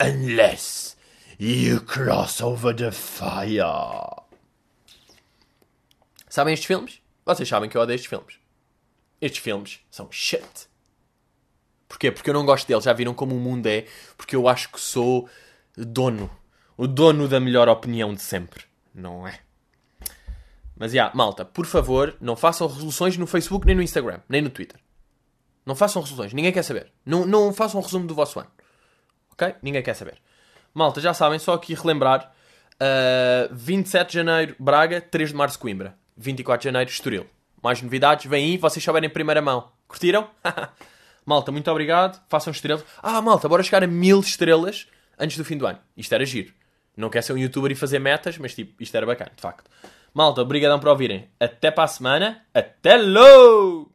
unless 0.00 0.96
you 1.38 1.80
cross 1.80 2.40
over 2.40 2.74
the 2.74 2.92
fire. 2.92 4.22
Sabem 6.28 6.54
estes 6.54 6.66
filmes? 6.66 7.00
Vocês 7.24 7.48
sabem 7.48 7.68
que 7.70 7.76
eu 7.76 7.80
odeio 7.80 7.96
estes 7.96 8.08
filmes. 8.08 8.34
Estes 9.20 9.42
filmes 9.42 9.80
são 9.90 10.10
shit. 10.10 10.68
Porquê? 11.88 12.10
Porque 12.10 12.30
eu 12.30 12.34
não 12.34 12.44
gosto 12.44 12.66
dele. 12.66 12.80
Já 12.80 12.92
viram 12.92 13.14
como 13.14 13.34
o 13.34 13.40
mundo 13.40 13.66
é? 13.66 13.86
Porque 14.16 14.36
eu 14.36 14.48
acho 14.48 14.70
que 14.70 14.80
sou 14.80 15.28
dono. 15.76 16.30
O 16.76 16.86
dono 16.86 17.28
da 17.28 17.38
melhor 17.38 17.68
opinião 17.68 18.14
de 18.14 18.20
sempre. 18.22 18.64
Não 18.94 19.26
é? 19.26 19.40
Mas, 20.76 20.90
já, 20.90 20.96
yeah, 20.96 21.16
malta, 21.16 21.44
por 21.44 21.66
favor, 21.66 22.16
não 22.20 22.34
façam 22.34 22.66
resoluções 22.66 23.16
no 23.16 23.26
Facebook, 23.26 23.64
nem 23.64 23.76
no 23.76 23.82
Instagram, 23.82 24.20
nem 24.28 24.42
no 24.42 24.50
Twitter. 24.50 24.80
Não 25.64 25.74
façam 25.74 26.02
resoluções. 26.02 26.32
Ninguém 26.32 26.52
quer 26.52 26.62
saber. 26.62 26.92
Não, 27.06 27.24
não 27.24 27.52
façam 27.52 27.80
um 27.80 27.82
resumo 27.82 28.06
do 28.06 28.14
vosso 28.14 28.40
ano. 28.40 28.50
Ok? 29.32 29.54
Ninguém 29.62 29.82
quer 29.82 29.94
saber. 29.94 30.18
Malta, 30.74 31.00
já 31.00 31.14
sabem, 31.14 31.38
só 31.38 31.54
aqui 31.54 31.74
relembrar. 31.74 32.32
Uh, 32.74 33.54
27 33.54 34.08
de 34.08 34.14
janeiro, 34.14 34.56
Braga. 34.58 35.00
3 35.00 35.30
de 35.30 35.36
março, 35.36 35.58
Coimbra. 35.58 35.96
24 36.16 36.62
de 36.62 36.64
janeiro, 36.64 36.90
Estoril. 36.90 37.26
Mais 37.62 37.80
novidades, 37.80 38.26
vêm 38.26 38.44
aí, 38.44 38.56
vocês 38.58 38.84
souberem 38.84 39.08
em 39.08 39.12
primeira 39.12 39.40
mão. 39.40 39.72
Curtiram? 39.88 40.28
Malta, 41.24 41.50
muito 41.52 41.70
obrigado. 41.70 42.22
Façam 42.28 42.52
estrelas. 42.52 42.84
Ah, 43.02 43.20
malta, 43.22 43.48
bora 43.48 43.62
chegar 43.62 43.82
a 43.82 43.86
mil 43.86 44.20
estrelas 44.20 44.86
antes 45.18 45.36
do 45.36 45.44
fim 45.44 45.56
do 45.56 45.66
ano. 45.66 45.78
Isto 45.96 46.14
era 46.14 46.24
giro. 46.24 46.52
Não 46.96 47.10
quer 47.10 47.22
ser 47.22 47.32
um 47.32 47.38
youtuber 47.38 47.72
e 47.72 47.74
fazer 47.74 47.98
metas, 47.98 48.38
mas 48.38 48.54
tipo, 48.54 48.82
isto 48.82 48.96
era 48.96 49.06
bacana, 49.06 49.32
de 49.34 49.42
facto. 49.42 49.70
Malta, 50.12 50.42
obrigadão 50.42 50.78
por 50.78 50.88
ouvirem. 50.88 51.28
Até 51.40 51.70
para 51.70 51.84
a 51.84 51.88
semana. 51.88 52.44
Até 52.54 52.96
logo! 52.96 53.93